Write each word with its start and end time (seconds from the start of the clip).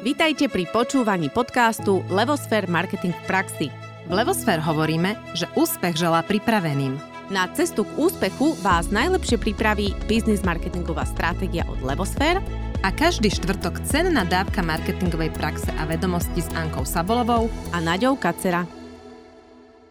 Vítajte 0.00 0.48
pri 0.48 0.64
počúvaní 0.64 1.28
podcastu 1.28 2.00
Levosfér 2.08 2.64
Marketing 2.72 3.12
v 3.12 3.24
praxi. 3.28 3.68
V 4.08 4.12
Levosfér 4.16 4.56
hovoríme, 4.64 5.12
že 5.36 5.44
úspech 5.52 5.92
želá 5.92 6.24
pripraveným. 6.24 6.96
Na 7.28 7.44
cestu 7.52 7.84
k 7.84 8.08
úspechu 8.08 8.56
vás 8.64 8.88
najlepšie 8.88 9.36
pripraví 9.36 9.92
biznis 10.08 10.40
marketingová 10.40 11.04
stratégia 11.04 11.68
od 11.68 11.84
Levosfér 11.84 12.40
a 12.80 12.88
každý 12.88 13.28
štvrtok 13.28 13.84
cenná 13.84 14.24
dávka 14.24 14.64
marketingovej 14.64 15.36
praxe 15.36 15.68
a 15.76 15.84
vedomosti 15.84 16.40
s 16.40 16.48
Ankou 16.56 16.88
Sabolovou 16.88 17.52
a 17.68 17.84
Naďou 17.84 18.16
Kacera. 18.16 18.64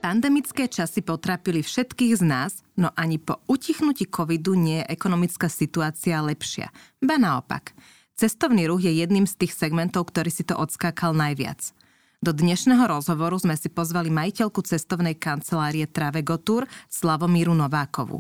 Pandemické 0.02 0.66
časy 0.66 1.06
potrápili 1.06 1.62
všetkých 1.62 2.18
z 2.18 2.24
nás, 2.26 2.66
no 2.82 2.90
ani 2.98 3.22
po 3.22 3.46
utichnutí 3.46 4.10
covidu 4.10 4.58
nie 4.58 4.82
je 4.82 4.90
ekonomická 4.90 5.46
situácia 5.54 6.18
lepšia. 6.18 6.74
Ba 6.98 7.22
naopak– 7.22 7.78
Cestovný 8.20 8.68
ruch 8.68 8.84
je 8.84 8.92
jedným 8.92 9.24
z 9.24 9.32
tých 9.40 9.56
segmentov, 9.56 10.12
ktorý 10.12 10.28
si 10.28 10.44
to 10.44 10.52
odskákal 10.60 11.16
najviac. 11.16 11.72
Do 12.20 12.36
dnešného 12.36 12.84
rozhovoru 12.84 13.40
sme 13.40 13.56
si 13.56 13.72
pozvali 13.72 14.12
majiteľku 14.12 14.60
cestovnej 14.60 15.16
kancelárie 15.16 15.88
Travegotur 15.88 16.68
Slavomíru 16.92 17.56
Novákovu. 17.56 18.20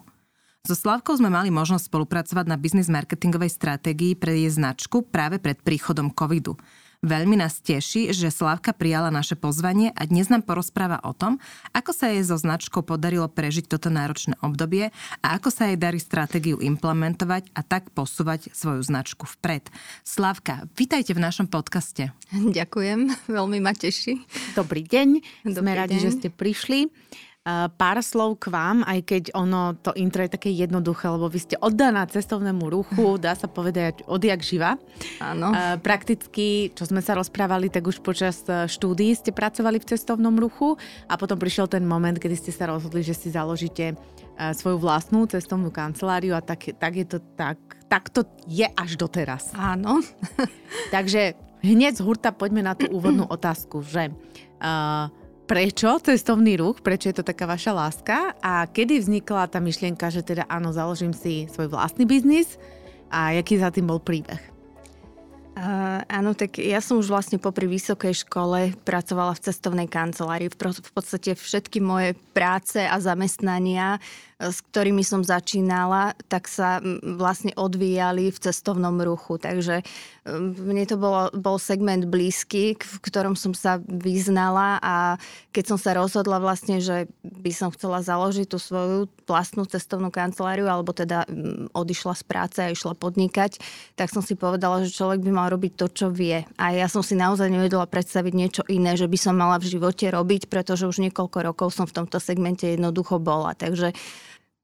So 0.63 0.71
Slavkou 0.71 1.19
sme 1.19 1.27
mali 1.27 1.51
možnosť 1.51 1.91
spolupracovať 1.91 2.47
na 2.47 2.55
biznis 2.55 2.87
marketingovej 2.87 3.51
stratégii 3.51 4.15
pre 4.15 4.39
jej 4.39 4.47
značku 4.47 5.03
práve 5.03 5.35
pred 5.35 5.59
príchodom 5.59 6.15
covidu– 6.15 6.55
Veľmi 6.99 7.39
nás 7.39 7.63
teší, 7.63 8.11
že 8.11 8.27
Slavka 8.27 8.75
prijala 8.75 9.07
naše 9.07 9.39
pozvanie 9.39 9.95
a 9.95 10.03
dnes 10.03 10.27
nám 10.27 10.43
porozpráva 10.43 10.99
o 11.07 11.15
tom, 11.15 11.39
ako 11.71 11.95
sa 11.95 12.11
jej 12.11 12.19
so 12.27 12.35
značkou 12.35 12.83
podarilo 12.83 13.31
prežiť 13.31 13.71
toto 13.71 13.87
náročné 13.87 14.35
obdobie 14.43 14.91
a 15.23 15.27
ako 15.39 15.47
sa 15.47 15.71
jej 15.71 15.79
darí 15.79 15.95
stratégiu 15.95 16.59
implementovať 16.59 17.55
a 17.55 17.63
tak 17.63 17.87
posúvať 17.95 18.51
svoju 18.51 18.83
značku 18.83 19.23
vpred. 19.39 19.71
Slavka, 20.03 20.67
vítajte 20.75 21.15
v 21.15 21.23
našom 21.23 21.47
podcaste. 21.47 22.11
Ďakujem, 22.35 23.31
veľmi 23.31 23.63
ma 23.63 23.71
teší. 23.71 24.19
Dobrý 24.59 24.83
deň, 24.83 25.23
Dobrý 25.47 25.55
sme 25.55 25.71
deň. 25.71 25.79
radi, 25.79 26.03
že 26.03 26.11
ste 26.19 26.27
prišli 26.27 26.91
pár 27.75 27.97
slov 28.03 28.37
k 28.39 28.51
vám, 28.51 28.83
aj 28.85 28.99
keď 29.05 29.23
ono, 29.33 29.73
to 29.79 29.95
intro 29.95 30.23
je 30.25 30.35
také 30.35 30.49
jednoduché, 30.51 31.07
lebo 31.09 31.31
vy 31.31 31.39
ste 31.39 31.55
oddaná 31.59 32.05
cestovnému 32.05 32.67
ruchu, 32.69 33.15
dá 33.23 33.33
sa 33.33 33.47
povedať 33.49 34.05
odjak 34.05 34.43
živa. 34.43 34.75
Áno. 35.23 35.51
Prakticky, 35.79 36.71
čo 36.75 36.83
sme 36.85 36.99
sa 36.99 37.15
rozprávali, 37.17 37.71
tak 37.71 37.87
už 37.87 38.03
počas 38.03 38.43
e, 38.45 38.67
štúdií 38.67 39.15
ste 39.15 39.31
pracovali 39.31 39.79
v 39.81 39.89
cestovnom 39.95 40.35
ruchu 40.35 40.75
a 41.07 41.15
potom 41.15 41.39
prišiel 41.39 41.71
ten 41.71 41.83
moment, 41.87 42.15
kedy 42.15 42.35
ste 42.35 42.51
sa 42.53 42.69
rozhodli, 42.69 43.01
že 43.01 43.15
si 43.15 43.31
založíte 43.31 43.93
e, 43.93 43.95
svoju 44.53 44.77
vlastnú 44.77 45.25
cestovnú 45.25 45.71
kanceláriu 45.71 46.35
a 46.35 46.43
tak, 46.43 46.75
tak 46.77 46.93
je 46.95 47.07
to 47.07 47.19
tak, 47.33 47.57
tak 47.87 48.11
to 48.11 48.27
je 48.45 48.67
až 48.67 48.99
doteraz. 48.99 49.55
Áno. 49.55 50.03
Takže 50.95 51.33
hneď 51.63 51.99
z 51.99 52.01
hurta 52.03 52.31
poďme 52.31 52.63
na 52.63 52.73
tú 52.75 52.87
úvodnú 52.91 53.27
otázku, 53.27 53.83
že 53.83 54.11
uh, 54.63 55.11
prečo 55.49 55.97
cestovný 55.97 56.61
ruch, 56.61 56.85
prečo 56.85 57.09
je 57.09 57.17
to 57.17 57.25
taká 57.25 57.49
vaša 57.49 57.73
láska 57.73 58.37
a 58.37 58.69
kedy 58.69 59.01
vznikla 59.01 59.49
tá 59.49 59.57
myšlienka, 59.57 60.13
že 60.13 60.21
teda 60.21 60.45
áno, 60.45 60.69
založím 60.69 61.09
si 61.09 61.49
svoj 61.49 61.73
vlastný 61.73 62.05
biznis 62.05 62.61
a 63.09 63.33
aký 63.33 63.57
za 63.57 63.73
tým 63.73 63.89
bol 63.89 63.97
príbeh? 63.97 64.37
Uh, 65.59 66.05
áno, 66.07 66.37
tak 66.37 66.61
ja 66.61 66.79
som 66.79 67.01
už 67.01 67.11
vlastne 67.11 67.41
popri 67.41 67.67
vysokej 67.67 68.23
škole 68.23 68.77
pracovala 68.85 69.35
v 69.35 69.43
cestovnej 69.49 69.89
kancelárii. 69.91 70.47
V, 70.47 70.55
v 70.55 70.91
podstate 70.93 71.35
všetky 71.35 71.83
moje 71.83 72.15
práce 72.31 72.79
a 72.79 72.95
zamestnania 73.01 73.99
s 74.39 74.63
ktorými 74.71 75.03
som 75.03 75.19
začínala, 75.19 76.15
tak 76.31 76.47
sa 76.47 76.79
vlastne 77.03 77.51
odvíjali 77.59 78.31
v 78.31 78.39
cestovnom 78.39 78.95
ruchu. 79.03 79.35
Takže 79.35 79.83
mne 80.55 80.83
to 80.87 80.95
bolo, 80.95 81.27
bol 81.35 81.59
segment 81.59 82.07
blízky, 82.07 82.79
v 82.79 82.97
ktorom 83.03 83.35
som 83.35 83.51
sa 83.51 83.83
vyznala 83.83 84.79
a 84.79 85.19
keď 85.51 85.75
som 85.75 85.77
sa 85.77 85.91
rozhodla 85.91 86.39
vlastne, 86.39 86.79
že 86.79 87.11
by 87.19 87.51
som 87.51 87.67
chcela 87.75 87.99
založiť 87.99 88.47
tú 88.47 88.55
svoju 88.55 89.11
vlastnú 89.27 89.67
cestovnú 89.67 90.07
kanceláriu 90.07 90.71
alebo 90.71 90.95
teda 90.95 91.27
odišla 91.75 92.15
z 92.15 92.23
práce 92.23 92.59
a 92.63 92.71
išla 92.71 92.95
podnikať, 92.95 93.59
tak 93.99 94.07
som 94.07 94.23
si 94.23 94.39
povedala, 94.39 94.87
že 94.87 94.95
človek 94.95 95.19
by 95.19 95.31
mal 95.35 95.47
robiť 95.51 95.75
to, 95.75 95.87
čo 95.91 96.07
vie. 96.07 96.47
A 96.55 96.71
ja 96.71 96.87
som 96.87 97.03
si 97.03 97.19
naozaj 97.19 97.51
nevedela 97.51 97.83
predstaviť 97.83 98.33
niečo 98.33 98.63
iné, 98.71 98.95
že 98.95 99.11
by 99.11 99.17
som 99.19 99.35
mala 99.35 99.59
v 99.59 99.67
živote 99.67 100.07
robiť, 100.07 100.47
pretože 100.47 100.87
už 100.87 101.03
niekoľko 101.11 101.37
rokov 101.43 101.75
som 101.75 101.83
v 101.83 101.95
tomto 101.99 102.23
segmente 102.23 102.63
jednoducho 102.63 103.19
bola. 103.19 103.51
Takže 103.51 103.91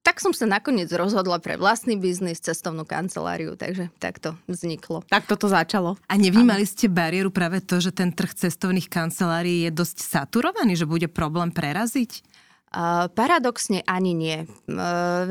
tak 0.05 0.21
som 0.21 0.29
sa 0.38 0.45
nakoniec 0.45 0.93
rozhodla 0.93 1.41
pre 1.41 1.57
vlastný 1.57 1.97
biznis, 1.97 2.38
cestovnú 2.38 2.85
kanceláriu, 2.85 3.57
takže 3.57 3.89
tak 3.97 4.21
to 4.21 4.38
vzniklo. 4.45 5.01
Tak 5.09 5.25
toto 5.25 5.49
začalo. 5.49 5.97
A 6.05 6.13
nevnímali 6.13 6.61
ste 6.69 6.85
bariéru 6.85 7.33
práve 7.33 7.57
to, 7.66 7.81
že 7.81 7.89
ten 7.89 8.13
trh 8.13 8.38
cestovných 8.38 8.85
kancelárií 8.85 9.66
je 9.66 9.71
dosť 9.73 10.05
saturovaný, 10.05 10.77
že 10.77 10.85
bude 10.85 11.09
problém 11.09 11.49
preraziť? 11.49 12.21
Paradoxne 13.15 13.87
ani 13.87 14.11
nie. 14.11 14.43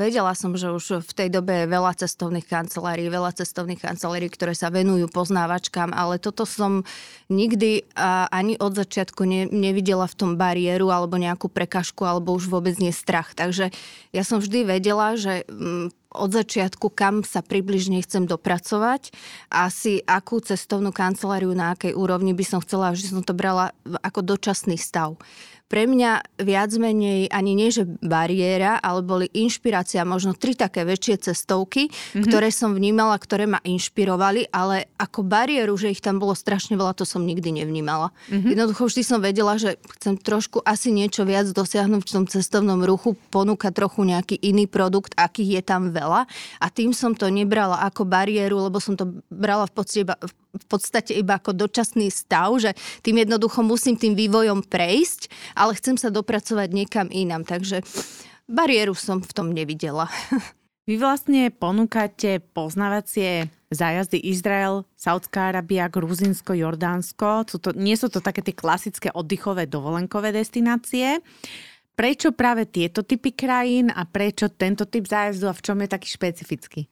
Vedela 0.01 0.33
som, 0.33 0.57
že 0.57 0.73
už 0.73 1.05
v 1.05 1.11
tej 1.13 1.29
dobe 1.29 1.61
je 1.61 1.69
veľa 1.69 1.93
cestovných 1.93 2.49
kancelárií, 2.49 3.05
veľa 3.05 3.37
cestovných 3.37 3.85
kancelárií, 3.85 4.33
ktoré 4.33 4.57
sa 4.57 4.73
venujú 4.73 5.05
poznávačkám, 5.13 5.93
ale 5.93 6.17
toto 6.17 6.49
som 6.49 6.81
nikdy 7.29 7.85
ani 8.33 8.57
od 8.57 8.73
začiatku 8.73 9.29
ne, 9.29 9.45
nevidela 9.45 10.09
v 10.09 10.17
tom 10.17 10.31
bariéru 10.41 10.89
alebo 10.89 11.21
nejakú 11.21 11.45
prekažku 11.45 12.01
alebo 12.09 12.33
už 12.33 12.49
vôbec 12.49 12.81
nie 12.81 12.89
strach. 12.89 13.37
Takže 13.37 13.69
ja 14.09 14.23
som 14.25 14.41
vždy 14.41 14.65
vedela, 14.65 15.13
že 15.13 15.45
od 16.15 16.31
začiatku, 16.31 16.95
kam 16.95 17.27
sa 17.27 17.43
približne 17.43 17.99
chcem 17.99 18.23
dopracovať, 18.23 19.11
asi 19.51 19.99
akú 20.07 20.39
cestovnú 20.39 20.95
kanceláriu, 20.95 21.51
na 21.51 21.75
akej 21.75 21.91
úrovni 21.91 22.31
by 22.31 22.45
som 22.47 22.63
chcela, 22.63 22.95
že 22.95 23.11
som 23.11 23.19
to 23.19 23.35
brala 23.35 23.75
ako 23.99 24.23
dočasný 24.23 24.79
stav 24.79 25.19
pre 25.65 25.89
mňa 25.89 26.41
viac 26.45 26.71
menej 26.77 27.25
ani 27.33 27.57
nie, 27.57 27.73
že 27.73 27.89
bariéra, 28.05 28.77
ale 28.77 29.01
boli 29.01 29.25
inšpirácia, 29.33 30.05
možno 30.05 30.37
tri 30.37 30.53
také 30.53 30.85
väčšie 30.85 31.31
cestovky, 31.31 31.89
mm-hmm. 31.89 32.23
ktoré 32.29 32.53
som 32.53 32.77
vnímala, 32.77 33.17
ktoré 33.17 33.49
ma 33.49 33.57
inšpirovali, 33.65 34.53
ale 34.53 34.93
ako 35.01 35.25
bariéru, 35.25 35.73
že 35.73 35.89
ich 35.89 36.05
tam 36.05 36.21
bolo 36.21 36.37
strašne 36.37 36.77
veľa, 36.77 36.93
to 36.93 37.03
som 37.03 37.25
nikdy 37.25 37.49
nevnímala. 37.49 38.13
Mm-hmm. 38.29 38.49
Jednoducho 38.53 38.83
vždy 38.85 39.01
som 39.01 39.19
vedela, 39.19 39.57
že 39.57 39.81
chcem 39.97 40.21
trošku 40.21 40.61
asi 40.61 40.93
niečo 40.93 41.25
viac 41.25 41.49
dosiahnuť 41.49 42.01
v 42.05 42.13
tom 42.13 42.25
cestovnom 42.29 42.85
ruchu, 42.85 43.17
ponúkať 43.33 43.73
trochu 43.73 44.05
nejaký 44.05 44.37
iný 44.45 44.69
produkt, 44.69 45.17
akých 45.17 45.59
je 45.59 45.63
tam 45.65 45.89
veľa 45.89 46.29
a 46.61 46.65
tým 46.69 46.93
som 46.93 47.17
to 47.17 47.25
nebrala 47.33 47.81
ako 47.89 48.05
bariéru, 48.05 48.69
lebo 48.69 48.77
som 48.77 48.93
to 48.93 49.17
brala 49.33 49.65
v 49.65 49.73
podstate 49.73 50.03
iba, 50.05 50.15
v 50.55 50.65
podstate 50.65 51.13
iba 51.15 51.37
ako 51.37 51.51
dočasný 51.53 52.07
stav, 52.09 52.55
že 52.57 52.71
tým 53.03 53.27
jednoducho 53.27 53.61
musím 53.61 53.99
tým 53.99 54.15
vývojom 54.15 54.65
prejsť, 54.65 55.27
ale 55.53 55.75
chcem 55.75 55.99
sa 55.99 56.09
dopracovať 56.09 56.69
niekam 56.71 57.07
inám. 57.11 57.43
Takže 57.43 57.83
bariéru 58.47 58.95
som 58.95 59.21
v 59.21 59.31
tom 59.35 59.51
nevidela. 59.51 60.07
Vy 60.85 61.01
vlastne 61.01 61.49
ponúkate 61.49 62.45
poznávacie 62.53 63.49
zájazdy 63.73 64.21
Izrael, 64.21 64.85
Saudská 64.93 65.49
Arábia, 65.49 65.89
Gruzinsko, 65.89 66.53
Jordánsko. 66.53 67.49
Sú 67.49 67.57
to, 67.57 67.73
nie 67.73 67.97
sú 67.97 68.05
to 68.07 68.21
také 68.21 68.45
tie 68.45 68.53
klasické 68.53 69.09
oddychové 69.09 69.65
dovolenkové 69.65 70.29
destinácie. 70.29 71.25
Prečo 71.97 72.37
práve 72.37 72.69
tieto 72.69 73.01
typy 73.01 73.33
krajín 73.33 73.89
a 73.89 74.05
prečo 74.05 74.45
tento 74.51 74.85
typ 74.85 75.09
zájazdu 75.09 75.49
a 75.49 75.57
v 75.57 75.63
čom 75.65 75.77
je 75.81 75.89
taký 75.89 76.07
špecifický? 76.11 76.85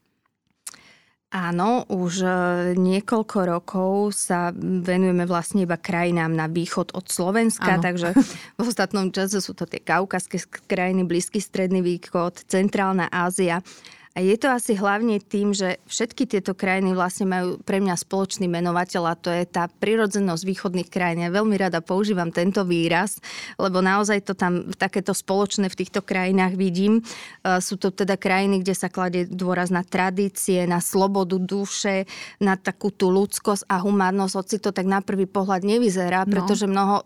Áno, 1.33 1.81
už 1.89 2.13
e, 2.21 2.29
niekoľko 2.77 3.38
rokov 3.49 4.13
sa 4.13 4.53
venujeme 4.53 5.25
vlastne 5.25 5.66
iba 5.66 5.81
krajinám 5.81 6.29
na 6.29 6.45
východ 6.45 6.94
od 6.94 7.09
Slovenska, 7.09 7.81
Áno. 7.81 7.81
takže 7.81 8.13
v 8.53 8.61
ostatnom 8.61 9.09
čase 9.09 9.41
sú 9.41 9.57
to 9.57 9.66
tie 9.66 9.81
kaukaské 9.81 10.38
krajiny, 10.69 11.01
Blízky 11.09 11.41
stredný 11.41 11.81
východ, 11.81 12.45
Centrálna 12.45 13.09
Ázia. 13.09 13.66
A 14.13 14.22
je 14.22 14.38
to 14.38 14.46
asi 14.53 14.78
hlavne 14.78 15.18
tým, 15.18 15.57
že 15.57 15.81
všetky 15.90 16.29
tieto 16.29 16.53
krajiny 16.53 16.94
vlastne 16.94 17.25
majú 17.25 17.57
pre 17.66 17.81
mňa 17.81 17.97
spoločný 17.97 18.46
menovateľ 18.46 19.09
a 19.09 19.18
to 19.18 19.33
je 19.33 19.42
tá 19.50 19.65
prirodzenosť 19.65 20.44
východných 20.45 20.86
krajín. 20.94 21.25
Ja 21.25 21.33
veľmi 21.33 21.57
rada 21.57 21.81
používam 21.81 22.30
tento 22.30 22.62
výraz, 22.62 23.18
lebo 23.57 23.81
naozaj 23.81 24.21
to 24.30 24.38
tam 24.38 24.69
takéto 24.77 25.18
spoločné 25.18 25.65
v 25.65 25.80
týchto 25.81 26.06
krajinách 26.06 26.54
vidím. 26.54 27.01
E, 27.01 27.57
sú 27.57 27.81
to 27.81 27.89
teda 27.89 28.13
krajiny, 28.13 28.62
kde 28.62 28.77
sa 28.77 28.86
kladie 28.86 29.25
dôraz 29.25 29.74
na 29.74 29.81
tradície, 29.81 30.62
na 30.69 30.77
slobodu 30.77 31.42
duše, 31.42 32.06
na 32.38 32.54
takú 32.54 32.94
tú 32.94 33.09
ľudskosť 33.09 33.66
a 33.66 33.81
humánnosť, 33.81 34.33
hoci 34.38 34.56
to 34.62 34.69
tak 34.69 34.86
na 34.86 35.01
prvý 35.01 35.25
pohľad 35.25 35.66
nevyzerá, 35.66 36.30
no. 36.30 36.38
pretože 36.38 36.69
mnoho 36.69 37.01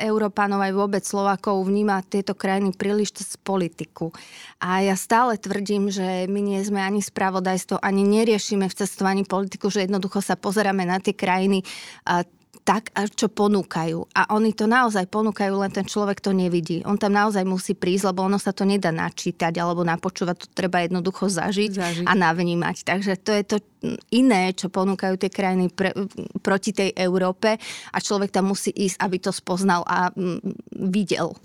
Európanov 0.00 0.64
aj 0.64 0.72
vôbec 0.72 1.04
Slovákov 1.04 1.68
vníma 1.68 2.00
tieto 2.08 2.32
krajiny 2.32 2.72
príliš 2.72 3.20
cez 3.20 3.36
politiku. 3.36 4.08
A 4.56 4.80
ja 4.80 4.96
stále 4.96 5.36
tvrdím, 5.36 5.92
že 5.92 6.24
my 6.24 6.45
nie 6.46 6.62
sme 6.62 6.78
ani 6.78 7.02
spravodajstvo, 7.02 7.82
ani 7.82 8.06
neriešime 8.06 8.70
v 8.70 8.78
cestovaní 8.78 9.26
politiku, 9.26 9.66
že 9.66 9.90
jednoducho 9.90 10.22
sa 10.22 10.38
pozeráme 10.38 10.86
na 10.86 11.02
tie 11.02 11.18
krajiny 11.18 11.66
tak, 12.66 12.90
čo 13.14 13.30
ponúkajú. 13.30 14.10
A 14.10 14.34
oni 14.34 14.50
to 14.50 14.66
naozaj 14.66 15.06
ponúkajú, 15.06 15.54
len 15.54 15.70
ten 15.70 15.86
človek 15.86 16.18
to 16.18 16.34
nevidí. 16.34 16.82
On 16.82 16.98
tam 16.98 17.14
naozaj 17.14 17.46
musí 17.46 17.78
prísť, 17.78 18.10
lebo 18.10 18.26
ono 18.26 18.42
sa 18.42 18.50
to 18.50 18.66
nedá 18.66 18.90
načítať 18.90 19.54
alebo 19.54 19.86
napočúvať, 19.86 20.34
to 20.34 20.46
treba 20.50 20.82
jednoducho 20.82 21.30
zažiť, 21.30 21.70
zažiť. 21.70 22.06
a 22.10 22.12
navnímať. 22.18 22.76
Takže 22.82 23.22
to 23.22 23.30
je 23.30 23.44
to 23.46 23.56
iné, 24.10 24.50
čo 24.50 24.66
ponúkajú 24.66 25.14
tie 25.14 25.30
krajiny 25.30 25.70
pre, 25.70 25.94
proti 26.42 26.74
tej 26.74 26.90
Európe 26.98 27.54
a 27.94 27.98
človek 28.02 28.34
tam 28.34 28.50
musí 28.50 28.74
ísť, 28.74 28.98
aby 28.98 29.16
to 29.22 29.30
spoznal 29.30 29.86
a 29.86 30.10
mm, 30.10 30.42
videl. 30.90 31.38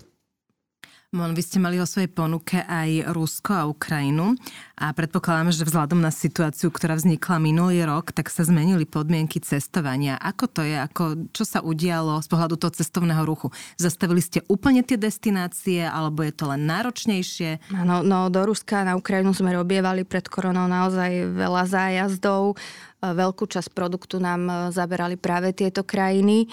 Mon, 1.12 1.36
vy 1.36 1.44
ste 1.44 1.60
mali 1.60 1.76
o 1.76 1.84
svojej 1.84 2.08
ponuke 2.08 2.64
aj 2.64 3.12
Rusko 3.12 3.52
a 3.52 3.68
Ukrajinu 3.68 4.32
a 4.80 4.96
predpokladám, 4.96 5.52
že 5.52 5.68
vzhľadom 5.68 6.00
na 6.00 6.08
situáciu, 6.08 6.72
ktorá 6.72 6.96
vznikla 6.96 7.36
minulý 7.36 7.84
rok, 7.84 8.16
tak 8.16 8.32
sa 8.32 8.48
zmenili 8.48 8.88
podmienky 8.88 9.36
cestovania. 9.44 10.16
Ako 10.16 10.48
to 10.48 10.64
je? 10.64 10.72
Ako, 10.72 11.28
čo 11.36 11.44
sa 11.44 11.60
udialo 11.60 12.16
z 12.24 12.32
pohľadu 12.32 12.56
toho 12.56 12.72
cestovného 12.72 13.28
ruchu? 13.28 13.52
Zastavili 13.76 14.24
ste 14.24 14.40
úplne 14.48 14.80
tie 14.80 14.96
destinácie 14.96 15.84
alebo 15.84 16.24
je 16.24 16.32
to 16.32 16.48
len 16.48 16.64
náročnejšie? 16.64 17.76
No, 17.84 18.00
no 18.00 18.32
do 18.32 18.48
Ruska 18.48 18.80
na 18.80 18.96
Ukrajinu 18.96 19.36
sme 19.36 19.52
robievali 19.52 20.08
pred 20.08 20.24
koronou 20.24 20.64
naozaj 20.64 21.28
veľa 21.28 21.68
zájazdov. 21.68 22.56
Veľkú 23.04 23.44
časť 23.52 23.68
produktu 23.76 24.16
nám 24.16 24.72
zaberali 24.72 25.20
práve 25.20 25.52
tieto 25.52 25.84
krajiny. 25.84 26.48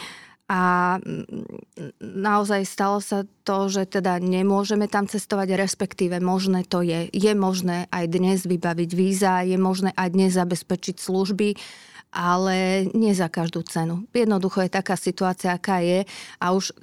A 0.50 0.98
naozaj 2.02 2.66
stalo 2.66 2.98
sa 3.06 3.22
to, 3.46 3.70
že 3.70 3.86
teda 3.86 4.18
nemôžeme 4.18 4.90
tam 4.90 5.06
cestovať, 5.06 5.54
respektíve 5.54 6.18
možné 6.18 6.66
to 6.66 6.82
je. 6.82 7.06
Je 7.14 7.34
možné 7.38 7.86
aj 7.94 8.06
dnes 8.10 8.40
vybaviť 8.50 8.90
víza, 8.98 9.46
je 9.46 9.62
možné 9.62 9.94
aj 9.94 10.10
dnes 10.10 10.34
zabezpečiť 10.34 10.98
služby, 10.98 11.54
ale 12.10 12.90
nie 12.98 13.14
za 13.14 13.30
každú 13.30 13.62
cenu. 13.62 14.10
Jednoducho 14.10 14.66
je 14.66 14.74
taká 14.74 14.98
situácia, 14.98 15.54
aká 15.54 15.86
je 15.86 16.10
a 16.42 16.46
už 16.58 16.74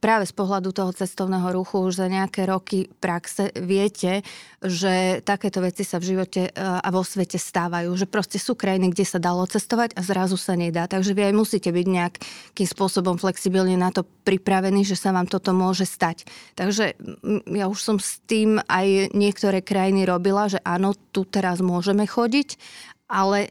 práve 0.00 0.24
z 0.24 0.34
pohľadu 0.34 0.72
toho 0.72 0.90
cestovného 0.96 1.52
ruchu 1.52 1.84
už 1.84 2.00
za 2.00 2.08
nejaké 2.08 2.48
roky 2.48 2.88
praxe 2.88 3.52
viete, 3.54 4.24
že 4.64 5.20
takéto 5.20 5.60
veci 5.60 5.84
sa 5.84 6.00
v 6.00 6.16
živote 6.16 6.48
e, 6.48 6.50
a 6.56 6.88
vo 6.88 7.04
svete 7.04 7.36
stávajú. 7.36 7.92
Že 7.92 8.06
proste 8.08 8.40
sú 8.40 8.56
krajiny, 8.56 8.90
kde 8.90 9.04
sa 9.04 9.20
dalo 9.20 9.44
cestovať 9.44 9.94
a 9.94 10.00
zrazu 10.00 10.40
sa 10.40 10.56
nedá. 10.56 10.88
Takže 10.88 11.12
vy 11.12 11.30
aj 11.30 11.34
musíte 11.36 11.70
byť 11.70 11.86
nejakým 11.86 12.68
spôsobom 12.68 13.20
flexibilne 13.20 13.76
na 13.76 13.92
to 13.92 14.02
pripravení, 14.24 14.82
že 14.88 14.96
sa 14.96 15.12
vám 15.12 15.28
toto 15.28 15.52
môže 15.52 15.84
stať. 15.84 16.24
Takže 16.56 16.96
ja 17.52 17.68
už 17.68 17.78
som 17.78 17.96
s 18.00 18.24
tým 18.24 18.56
aj 18.68 19.12
niektoré 19.12 19.60
krajiny 19.60 20.08
robila, 20.08 20.48
že 20.48 20.60
áno, 20.64 20.96
tu 21.12 21.28
teraz 21.28 21.60
môžeme 21.60 22.08
chodiť, 22.08 22.56
ale 23.10 23.50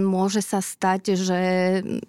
môže 0.00 0.40
sa 0.40 0.64
stať, 0.64 1.12
že 1.20 1.40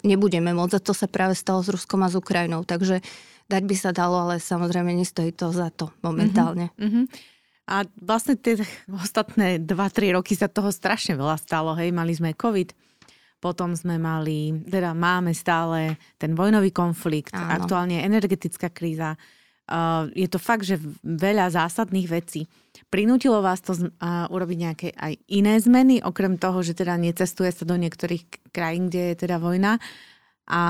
nebudeme 0.00 0.56
môcť. 0.56 0.80
A 0.80 0.84
to 0.84 0.96
sa 0.96 1.04
práve 1.04 1.36
stalo 1.36 1.60
s 1.60 1.68
Ruskom 1.68 2.00
a 2.00 2.08
s 2.08 2.16
Ukrajinou. 2.16 2.64
Takže 2.64 3.04
dať 3.52 3.62
by 3.68 3.76
sa 3.76 3.92
dalo, 3.92 4.24
ale 4.24 4.40
samozrejme 4.40 4.96
nestojí 4.96 5.36
to 5.36 5.52
za 5.52 5.68
to 5.68 5.92
momentálne. 6.00 6.72
Mm-hmm. 6.80 7.04
A 7.66 7.82
vlastne 7.98 8.38
tie 8.38 8.62
ostatné 8.88 9.58
2-3 9.60 10.16
roky 10.16 10.38
sa 10.38 10.48
toho 10.48 10.72
strašne 10.72 11.18
veľa 11.18 11.36
stalo. 11.36 11.76
Hej, 11.76 11.92
mali 11.92 12.14
sme 12.14 12.32
COVID, 12.32 12.72
potom 13.42 13.76
sme 13.76 14.00
mali, 14.00 14.54
teda 14.64 14.96
máme 14.96 15.36
stále 15.36 16.00
ten 16.16 16.32
vojnový 16.32 16.72
konflikt, 16.72 17.36
Áno. 17.36 17.62
aktuálne 17.62 18.00
energetická 18.00 18.72
kríza. 18.72 19.18
Uh, 19.66 20.06
je 20.14 20.30
to 20.30 20.38
fakt, 20.38 20.62
že 20.62 20.78
veľa 21.02 21.50
zásadných 21.50 22.06
vecí. 22.06 22.46
Prinútilo 22.86 23.42
vás 23.42 23.58
to 23.58 23.74
uh, 23.74 24.30
urobiť 24.30 24.58
nejaké 24.62 24.88
aj 24.94 25.18
iné 25.26 25.58
zmeny, 25.58 25.98
okrem 26.06 26.38
toho, 26.38 26.62
že 26.62 26.78
teda 26.78 26.94
necestuje 26.94 27.50
sa 27.50 27.66
do 27.66 27.74
niektorých 27.74 28.54
krajín, 28.54 28.86
kde 28.86 29.12
je 29.12 29.26
teda 29.26 29.42
vojna. 29.42 29.82
A 30.46 30.62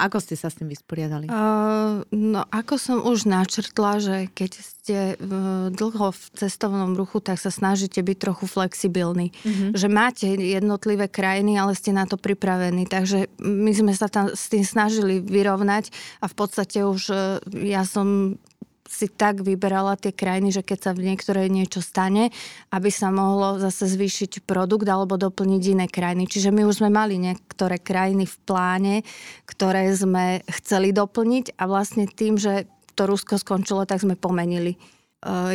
ako 0.00 0.24
ste 0.24 0.40
sa 0.40 0.48
s 0.48 0.56
tým 0.56 0.72
vysporiadali? 0.72 1.28
Uh, 1.28 2.00
no, 2.16 2.48
ako 2.48 2.80
som 2.80 2.98
už 3.04 3.28
načrtla, 3.28 4.00
že 4.00 4.16
keď 4.32 4.50
ste 4.56 4.98
uh, 5.20 5.68
dlho 5.68 6.16
v 6.16 6.22
cestovnom 6.32 6.96
ruchu, 6.96 7.20
tak 7.20 7.36
sa 7.36 7.52
snažíte 7.52 8.00
byť 8.00 8.16
trochu 8.16 8.48
flexibilní. 8.48 9.36
Uh-huh. 9.44 9.76
Že 9.76 9.88
máte 9.92 10.26
jednotlivé 10.32 11.12
krajiny, 11.12 11.60
ale 11.60 11.76
ste 11.76 11.92
na 11.92 12.08
to 12.08 12.16
pripravení. 12.16 12.88
Takže 12.88 13.28
my 13.36 13.72
sme 13.76 13.92
sa 13.92 14.08
tam 14.08 14.32
s 14.32 14.48
tým 14.48 14.64
snažili 14.64 15.20
vyrovnať 15.20 15.92
a 16.24 16.26
v 16.26 16.34
podstate 16.34 16.88
už 16.88 17.02
uh, 17.12 17.20
ja 17.52 17.84
som 17.84 18.40
si 18.88 19.06
tak 19.12 19.44
vyberala 19.44 20.00
tie 20.00 20.16
krajiny, 20.16 20.48
že 20.48 20.64
keď 20.64 20.78
sa 20.80 20.92
v 20.96 21.12
niektorej 21.12 21.52
niečo 21.52 21.84
stane, 21.84 22.32
aby 22.72 22.88
sa 22.88 23.12
mohlo 23.12 23.60
zase 23.60 23.84
zvýšiť 23.84 24.48
produkt 24.48 24.88
alebo 24.88 25.20
doplniť 25.20 25.62
iné 25.76 25.86
krajiny. 25.86 26.24
Čiže 26.24 26.48
my 26.48 26.64
už 26.64 26.80
sme 26.80 26.90
mali 26.90 27.20
niektoré 27.20 27.76
krajiny 27.76 28.24
v 28.24 28.36
pláne, 28.48 28.96
ktoré 29.44 29.92
sme 29.92 30.40
chceli 30.48 30.96
doplniť 30.96 31.60
a 31.60 31.68
vlastne 31.68 32.08
tým, 32.08 32.40
že 32.40 32.64
to 32.96 33.06
Rusko 33.06 33.36
skončilo, 33.38 33.86
tak 33.86 34.02
sme 34.02 34.18
pomenili 34.18 34.80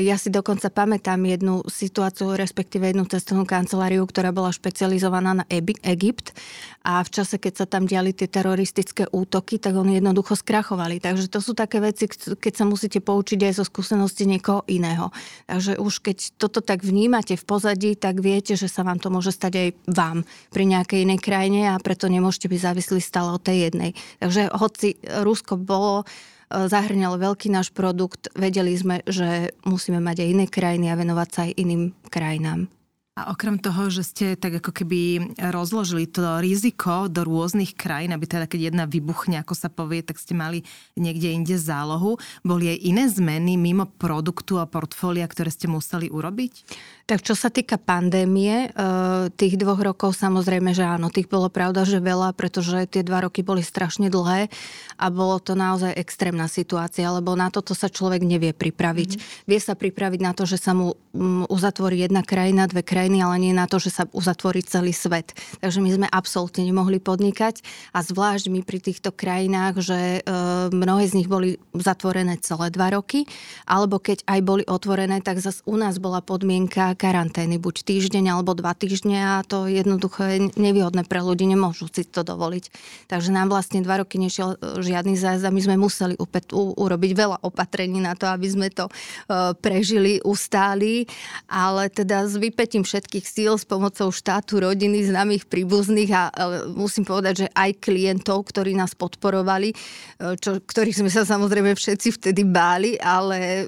ja 0.03 0.19
si 0.19 0.27
dokonca 0.27 0.67
pamätám 0.67 1.23
jednu 1.23 1.63
situáciu, 1.63 2.35
respektíve 2.35 2.91
jednu 2.91 3.07
cestovnú 3.07 3.47
kanceláriu, 3.47 4.03
ktorá 4.03 4.35
bola 4.35 4.51
špecializovaná 4.51 5.39
na 5.39 5.45
Egypt 5.87 6.35
a 6.83 6.99
v 6.99 7.07
čase, 7.07 7.39
keď 7.39 7.63
sa 7.63 7.65
tam 7.71 7.87
diali 7.87 8.11
tie 8.11 8.27
teroristické 8.27 9.07
útoky, 9.07 9.63
tak 9.63 9.79
oni 9.79 10.03
jednoducho 10.03 10.35
skrachovali. 10.35 10.99
Takže 10.99 11.31
to 11.31 11.39
sú 11.39 11.55
také 11.55 11.79
veci, 11.79 12.11
keď 12.11 12.53
sa 12.59 12.67
musíte 12.67 12.99
poučiť 12.99 13.39
aj 13.39 13.53
zo 13.55 13.63
skúsenosti 13.63 14.27
niekoho 14.27 14.67
iného. 14.67 15.15
Takže 15.47 15.79
už 15.79 15.93
keď 16.03 16.17
toto 16.35 16.59
tak 16.59 16.83
vnímate 16.83 17.39
v 17.39 17.47
pozadí, 17.47 17.95
tak 17.95 18.19
viete, 18.19 18.59
že 18.59 18.67
sa 18.67 18.83
vám 18.83 18.99
to 18.99 19.07
môže 19.07 19.31
stať 19.31 19.53
aj 19.55 19.67
vám 19.87 20.17
pri 20.51 20.63
nejakej 20.67 21.07
inej 21.07 21.23
krajine 21.23 21.71
a 21.71 21.79
preto 21.79 22.11
nemôžete 22.11 22.51
byť 22.51 22.59
závislí 22.67 22.99
stále 22.99 23.31
od 23.31 23.39
tej 23.39 23.71
jednej. 23.71 23.95
Takže 24.19 24.51
hoci 24.51 24.99
Rusko 25.23 25.55
bolo 25.55 26.03
zahrňal 26.53 27.17
veľký 27.17 27.49
náš 27.49 27.73
produkt, 27.73 28.29
vedeli 28.37 28.77
sme, 28.77 29.01
že 29.09 29.57
musíme 29.65 29.97
mať 29.97 30.23
aj 30.23 30.29
iné 30.29 30.45
krajiny 30.45 30.87
a 30.93 30.99
venovať 30.99 31.29
sa 31.33 31.39
aj 31.49 31.51
iným 31.57 31.83
krajinám. 32.07 32.69
A 33.13 33.29
okrem 33.29 33.61
toho, 33.61 33.93
že 33.93 34.01
ste 34.01 34.25
tak 34.33 34.57
ako 34.57 34.73
keby 34.73 35.21
rozložili 35.53 36.09
to 36.09 36.41
riziko 36.41 37.05
do 37.05 37.21
rôznych 37.21 37.77
krajín, 37.77 38.09
aby 38.09 38.25
teda 38.25 38.49
keď 38.49 38.73
jedna 38.73 38.89
vybuchne, 38.89 39.37
ako 39.37 39.53
sa 39.53 39.69
povie, 39.69 40.01
tak 40.01 40.17
ste 40.17 40.33
mali 40.33 40.65
niekde 40.97 41.29
inde 41.29 41.53
zálohu, 41.53 42.17
boli 42.41 42.73
aj 42.73 42.79
iné 42.81 43.05
zmeny 43.05 43.53
mimo 43.53 43.85
produktu 43.85 44.57
a 44.57 44.65
portfólia, 44.65 45.29
ktoré 45.29 45.53
ste 45.53 45.69
museli 45.69 46.09
urobiť? 46.09 46.65
Tak 47.03 47.19
čo 47.19 47.35
sa 47.35 47.51
týka 47.51 47.75
pandémie, 47.75 48.71
eh, 48.71 49.27
tých 49.35 49.59
dvoch 49.59 49.83
rokov 49.83 50.15
samozrejme, 50.15 50.71
že 50.71 50.87
áno, 50.87 51.11
tých 51.11 51.27
bolo 51.27 51.51
pravda, 51.51 51.83
že 51.83 51.99
veľa, 51.99 52.31
pretože 52.31 52.87
tie 52.87 53.03
dva 53.03 53.27
roky 53.27 53.43
boli 53.43 53.59
strašne 53.59 54.07
dlhé 54.07 54.47
a 54.95 55.05
bolo 55.11 55.35
to 55.43 55.51
naozaj 55.51 55.91
extrémna 55.99 56.47
situácia, 56.47 57.11
lebo 57.11 57.35
na 57.35 57.51
toto 57.51 57.75
sa 57.75 57.91
človek 57.91 58.23
nevie 58.23 58.55
pripraviť. 58.55 59.19
Mm-hmm. 59.19 59.47
Vie 59.51 59.59
sa 59.59 59.75
pripraviť 59.75 60.21
na 60.23 60.31
to, 60.31 60.47
že 60.47 60.55
sa 60.55 60.71
mu 60.71 60.95
mm, 61.11 61.51
uzatvorí 61.51 62.07
jedna 62.07 62.23
krajina, 62.23 62.71
dve 62.71 62.87
krajiny, 62.87 63.19
ale 63.19 63.35
nie 63.35 63.51
na 63.51 63.67
to, 63.67 63.83
že 63.83 63.91
sa 63.91 64.07
uzatvorí 64.15 64.63
celý 64.63 64.95
svet. 64.95 65.35
Takže 65.59 65.83
my 65.83 65.89
sme 65.91 66.07
absolútne 66.07 66.63
nemohli 66.63 67.03
podnikať 67.03 67.67
a 67.91 67.99
zvlášť 67.99 68.47
my 68.47 68.63
pri 68.63 68.79
týchto 68.79 69.11
krajinách, 69.11 69.83
že 69.83 69.99
eh, 69.99 70.71
mnohé 70.71 71.11
z 71.11 71.19
nich 71.19 71.27
boli 71.27 71.59
zatvorené 71.75 72.39
celé 72.39 72.71
dva 72.71 72.95
roky, 72.95 73.27
alebo 73.67 73.99
keď 73.99 74.23
aj 74.23 74.39
boli 74.39 74.63
otvorené, 74.63 75.19
tak 75.19 75.43
zase 75.43 75.59
u 75.67 75.75
nás 75.75 75.99
bola 75.99 76.23
podmienka 76.23 76.92
karantény, 76.93 77.61
buď 77.61 77.85
týždeň 77.85 78.33
alebo 78.33 78.55
dva 78.57 78.73
týždne 78.73 79.37
a 79.37 79.45
to 79.45 79.69
jednoducho 79.69 80.23
je 80.23 80.37
nevýhodné 80.55 81.05
pre 81.05 81.21
ľudí, 81.21 81.45
nemôžu 81.45 81.91
si 81.91 82.07
to 82.07 82.21
dovoliť. 82.25 82.69
Takže 83.11 83.29
nám 83.29 83.51
vlastne 83.51 83.83
dva 83.83 84.01
roky 84.01 84.17
nešiel 84.17 84.55
e, 84.55 84.81
žiadny 84.81 85.17
zájazd 85.17 85.45
a 85.45 85.53
my 85.53 85.61
sme 85.61 85.75
museli 85.77 86.15
upet, 86.17 86.53
u, 86.53 86.73
urobiť 86.73 87.11
veľa 87.13 87.37
opatrení 87.43 87.99
na 88.01 88.17
to, 88.17 88.29
aby 88.29 88.47
sme 88.49 88.67
to 88.69 88.87
uh, 88.89 89.53
prežili, 89.57 90.23
ustáli, 90.23 91.05
ale 91.49 91.89
teda 91.89 92.25
s 92.25 92.37
vypetím 92.37 92.85
všetkých 92.85 93.25
síl 93.25 93.53
s 93.57 93.65
pomocou 93.65 94.09
štátu, 94.09 94.61
rodiny, 94.63 95.05
známych, 95.05 95.49
príbuzných 95.49 96.11
a 96.13 96.23
uh, 96.29 96.69
musím 96.71 97.05
povedať, 97.05 97.45
že 97.45 97.47
aj 97.53 97.83
klientov, 97.83 98.49
ktorí 98.49 98.73
nás 98.73 98.95
podporovali, 98.95 99.73
uh, 99.73 100.37
čo, 100.39 100.61
ktorých 100.63 101.05
sme 101.05 101.09
sa 101.11 101.27
samozrejme 101.27 101.75
všetci 101.75 102.15
vtedy 102.17 102.45
báli, 102.47 102.95
ale 103.01 103.67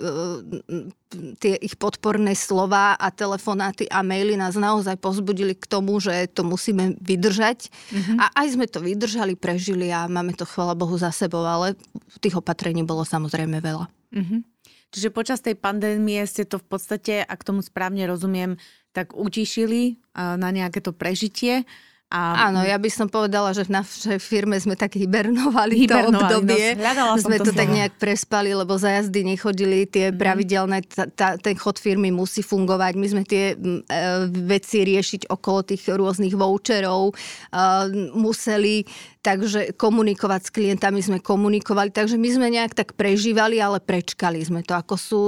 tie 1.40 1.56
ich 1.62 1.78
podporné 1.80 2.34
slova 2.34 2.98
a 2.98 3.08
telefonáty 3.14 3.88
a 3.88 4.02
maily 4.02 4.36
nás 4.36 4.58
naozaj 4.58 4.98
pozbudili 5.00 5.56
k 5.56 5.66
tomu, 5.70 6.02
že 6.02 6.28
to 6.34 6.44
musíme 6.44 6.98
vydržať. 7.00 7.70
Mm-hmm. 7.70 8.18
A 8.20 8.26
aj 8.44 8.48
sme 8.58 8.66
to 8.68 8.82
vydržali, 8.84 9.38
prežili 9.38 9.94
a 9.94 10.10
máme 10.10 10.34
to, 10.34 10.44
chvala 10.44 10.76
Bohu, 10.76 10.98
za 10.98 11.14
sebou, 11.14 11.46
ale 11.46 11.78
tých 12.20 12.36
opatrení 12.36 12.84
bolo 12.84 13.06
samozrejme 13.06 13.62
veľa. 13.62 13.86
Mm-hmm. 14.12 14.40
Čiže 14.96 15.10
počas 15.12 15.44
tej 15.44 15.60
pandémie 15.60 16.24
ste 16.24 16.48
to 16.48 16.56
v 16.56 16.68
podstate, 16.72 17.20
ak 17.20 17.44
tomu 17.44 17.60
správne 17.60 18.08
rozumiem, 18.08 18.56
tak 18.96 19.12
utišili 19.12 20.00
na 20.16 20.50
nejaké 20.56 20.80
to 20.80 20.96
prežitie 20.96 21.68
A... 22.14 22.54
Áno, 22.54 22.62
ja 22.62 22.78
by 22.78 22.90
som 22.94 23.10
povedala, 23.10 23.50
že 23.50 23.66
v 23.66 23.82
našej 23.82 24.22
firme 24.22 24.54
sme 24.62 24.78
tak 24.78 24.94
hibernovali, 24.94 25.90
hibernovali 25.90 26.14
to 26.14 26.38
obdobie. 26.38 26.66
No, 26.78 27.18
sme 27.18 27.42
to, 27.42 27.50
to 27.50 27.58
tak 27.58 27.66
nejak 27.66 27.98
prespali, 27.98 28.54
lebo 28.54 28.78
za 28.78 28.94
jazdy 28.94 29.26
nechodili 29.26 29.90
tie 29.90 30.14
mm. 30.14 30.18
pravidelné, 30.22 30.78
tá, 30.86 31.10
tá, 31.10 31.28
ten 31.42 31.58
chod 31.58 31.82
firmy 31.82 32.14
musí 32.14 32.46
fungovať. 32.46 32.94
My 32.94 33.08
sme 33.10 33.24
tie 33.26 33.58
e, 33.58 33.82
veci 34.32 34.86
riešiť 34.86 35.34
okolo 35.34 35.66
tých 35.66 35.82
rôznych 35.90 36.38
voucherov 36.38 37.10
e, 37.10 37.14
museli 38.14 38.86
takže 39.26 39.74
komunikovať 39.74 40.42
s 40.46 40.54
klientami 40.54 41.02
sme 41.02 41.18
komunikovali, 41.18 41.90
takže 41.90 42.22
my 42.22 42.30
sme 42.30 42.48
nejak 42.54 42.78
tak 42.78 42.94
prežívali, 42.94 43.58
ale 43.58 43.82
prečkali 43.82 44.38
sme 44.46 44.62
to. 44.62 44.78
Ako 44.78 44.96
sú, 45.02 45.22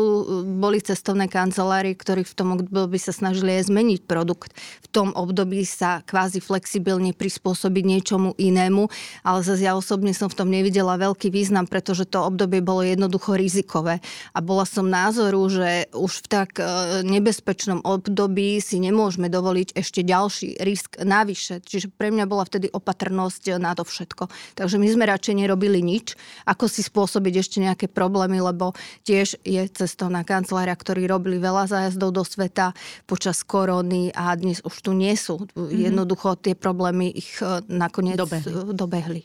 boli 0.45 0.77
cestovné 0.77 1.25
kancelárie, 1.25 1.97
ktorí 1.97 2.21
v 2.21 2.37
tom 2.37 2.53
období 2.61 3.01
sa 3.01 3.09
snažili 3.09 3.57
aj 3.57 3.73
zmeniť 3.73 4.05
produkt. 4.05 4.53
V 4.85 4.87
tom 4.93 5.17
období 5.17 5.65
sa 5.65 6.05
kvázi 6.05 6.37
flexibilne 6.45 7.17
prispôsobiť 7.17 7.83
niečomu 7.89 8.37
inému, 8.37 8.85
ale 9.25 9.39
zase 9.41 9.65
ja 9.65 9.73
osobne 9.73 10.13
som 10.13 10.29
v 10.29 10.37
tom 10.37 10.53
nevidela 10.53 10.93
veľký 11.01 11.33
význam, 11.33 11.65
pretože 11.65 12.05
to 12.05 12.21
obdobie 12.21 12.61
bolo 12.61 12.85
jednoducho 12.85 13.33
rizikové. 13.33 13.97
A 14.37 14.45
bola 14.45 14.69
som 14.69 14.85
názoru, 14.85 15.41
že 15.49 15.89
už 15.97 16.21
v 16.21 16.27
tak 16.29 16.61
e, 16.61 17.01
nebezpečnom 17.01 17.81
období 17.81 18.61
si 18.61 18.77
nemôžeme 18.77 19.25
dovoliť 19.25 19.73
ešte 19.73 20.05
ďalší 20.05 20.61
risk 20.61 21.01
navyše. 21.01 21.65
Čiže 21.65 21.89
pre 21.89 22.13
mňa 22.13 22.29
bola 22.29 22.45
vtedy 22.45 22.69
opatrnosť 22.69 23.57
na 23.57 23.73
to 23.73 23.87
všetko. 23.88 24.27
Takže 24.60 24.77
my 24.77 24.88
sme 24.91 25.08
radšej 25.08 25.36
nerobili 25.39 25.79
nič, 25.79 26.20
ako 26.44 26.67
si 26.67 26.84
spôsobiť 26.84 27.34
ešte 27.39 27.58
nejaké 27.63 27.88
problémy, 27.88 28.44
lebo 28.44 28.75
tiež 29.08 29.39
je 29.41 29.63
cestovná 29.72 30.27
kancelária, 30.27 30.75
ktorí 30.75 31.08
robili 31.08 31.39
veľa 31.39 31.72
zájazdov 31.72 32.12
do 32.12 32.24
sveta 32.27 32.75
počas 33.08 33.41
korony 33.48 34.12
a 34.12 34.36
dnes 34.36 34.60
už 34.62 34.75
tu 34.84 34.91
nie 34.91 35.15
sú. 35.15 35.48
Mm-hmm. 35.56 35.79
Jednoducho 35.88 36.36
tie 36.38 36.53
problémy 36.53 37.10
ich 37.15 37.39
e, 37.39 37.63
nakoniec 37.72 38.20
dobehli. 38.20 38.75
dobehli. 38.75 39.22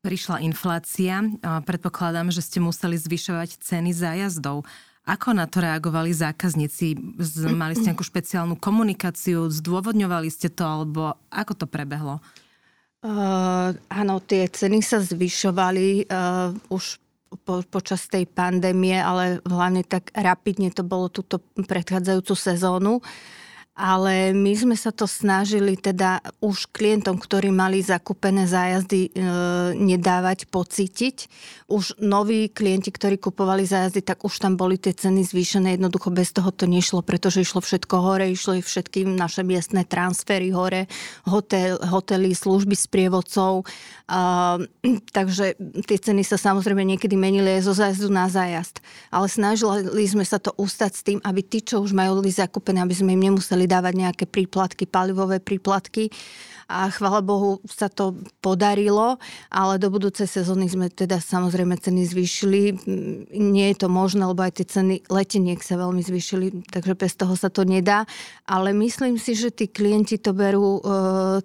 Prišla 0.00 0.40
inflácia. 0.40 1.20
Predpokladám, 1.44 2.32
že 2.32 2.40
ste 2.40 2.56
museli 2.56 2.96
zvyšovať 2.96 3.60
ceny 3.60 3.92
zájazdov. 3.92 4.64
Ako 5.04 5.36
na 5.36 5.44
to 5.44 5.60
reagovali 5.60 6.08
zákazníci? 6.12 6.96
Mali 7.52 7.76
ste 7.76 7.92
nejakú 7.92 8.04
špeciálnu 8.04 8.56
komunikáciu? 8.56 9.52
Zdôvodňovali 9.52 10.32
ste 10.32 10.48
to? 10.48 10.64
Alebo 10.64 11.20
ako 11.28 11.52
to 11.52 11.66
prebehlo? 11.68 12.24
Uh, 13.00 13.72
áno, 13.88 14.20
tie 14.20 14.44
ceny 14.44 14.84
sa 14.84 15.00
zvyšovali 15.00 16.04
uh, 16.04 16.52
už 16.68 17.00
po, 17.48 17.64
počas 17.64 18.04
tej 18.12 18.28
pandémie, 18.28 19.00
ale 19.00 19.40
hlavne 19.48 19.80
tak 19.88 20.12
rapidne 20.12 20.68
to 20.68 20.84
bolo 20.84 21.08
túto 21.08 21.40
predchádzajúcu 21.56 22.34
sezónu. 22.36 23.00
Uh, 23.00 23.39
ale 23.80 24.36
my 24.36 24.52
sme 24.52 24.76
sa 24.76 24.92
to 24.92 25.08
snažili 25.08 25.72
teda 25.72 26.20
už 26.44 26.68
klientom, 26.68 27.16
ktorí 27.16 27.48
mali 27.48 27.80
zakúpené 27.80 28.44
zájazdy, 28.44 29.08
e, 29.08 29.10
nedávať 29.72 30.52
pocítiť. 30.52 31.16
Už 31.64 31.96
noví 31.96 32.52
klienti, 32.52 32.92
ktorí 32.92 33.16
kupovali 33.16 33.64
zájazdy, 33.64 34.04
tak 34.04 34.20
už 34.26 34.36
tam 34.36 34.60
boli 34.60 34.76
tie 34.76 34.92
ceny 34.92 35.24
zvýšené. 35.24 35.80
Jednoducho 35.80 36.12
bez 36.12 36.28
toho 36.28 36.52
to 36.52 36.68
nešlo, 36.68 37.00
pretože 37.00 37.40
išlo 37.40 37.64
všetko 37.64 37.96
hore, 38.04 38.28
išlo 38.28 38.60
všetky 38.60 39.08
naše 39.16 39.46
miestne 39.48 39.88
transfery 39.88 40.52
hore, 40.52 40.84
hotel, 41.24 41.80
hotely, 41.80 42.36
služby 42.36 42.76
s 42.76 42.84
prievodcov. 42.84 43.64
A, 44.12 44.60
takže 45.16 45.56
tie 45.88 45.96
ceny 45.96 46.20
sa 46.20 46.36
samozrejme 46.36 46.84
niekedy 46.84 47.16
menili 47.16 47.56
aj 47.56 47.64
zo 47.64 47.72
zájazdu 47.72 48.12
na 48.12 48.28
zájazd. 48.28 48.84
Ale 49.08 49.24
snažili 49.32 50.04
sme 50.04 50.26
sa 50.28 50.36
to 50.36 50.52
ustať 50.60 50.92
s 50.92 51.02
tým, 51.06 51.18
aby 51.24 51.40
tí, 51.40 51.64
čo 51.64 51.80
už 51.80 51.96
majú 51.96 52.20
zakúpené, 52.28 52.84
aby 52.84 52.92
sme 52.92 53.16
im 53.16 53.32
nemuseli 53.32 53.69
dávať 53.70 53.94
nejaké 53.94 54.24
príplatky, 54.26 54.90
palivové 54.90 55.38
príplatky 55.38 56.10
a 56.70 56.86
chvala 56.86 57.18
Bohu 57.18 57.58
sa 57.66 57.90
to 57.90 58.14
podarilo, 58.38 59.18
ale 59.50 59.82
do 59.82 59.90
budúcej 59.90 60.30
sezóny 60.30 60.70
sme 60.70 60.86
teda 60.86 61.18
samozrejme 61.18 61.74
ceny 61.74 62.06
zvýšili. 62.06 62.86
Nie 63.34 63.74
je 63.74 63.76
to 63.82 63.88
možné, 63.90 64.22
lebo 64.22 64.46
aj 64.46 64.62
tie 64.62 64.66
ceny 64.78 65.10
leteniek 65.10 65.58
sa 65.58 65.74
veľmi 65.74 65.98
zvýšili, 65.98 66.70
takže 66.70 66.94
bez 66.94 67.18
toho 67.18 67.34
sa 67.34 67.50
to 67.50 67.66
nedá. 67.66 68.06
Ale 68.46 68.70
myslím 68.70 69.18
si, 69.18 69.34
že 69.34 69.50
tí 69.50 69.66
klienti 69.66 70.22
to 70.22 70.30
berú 70.30 70.78
e, 70.78 70.82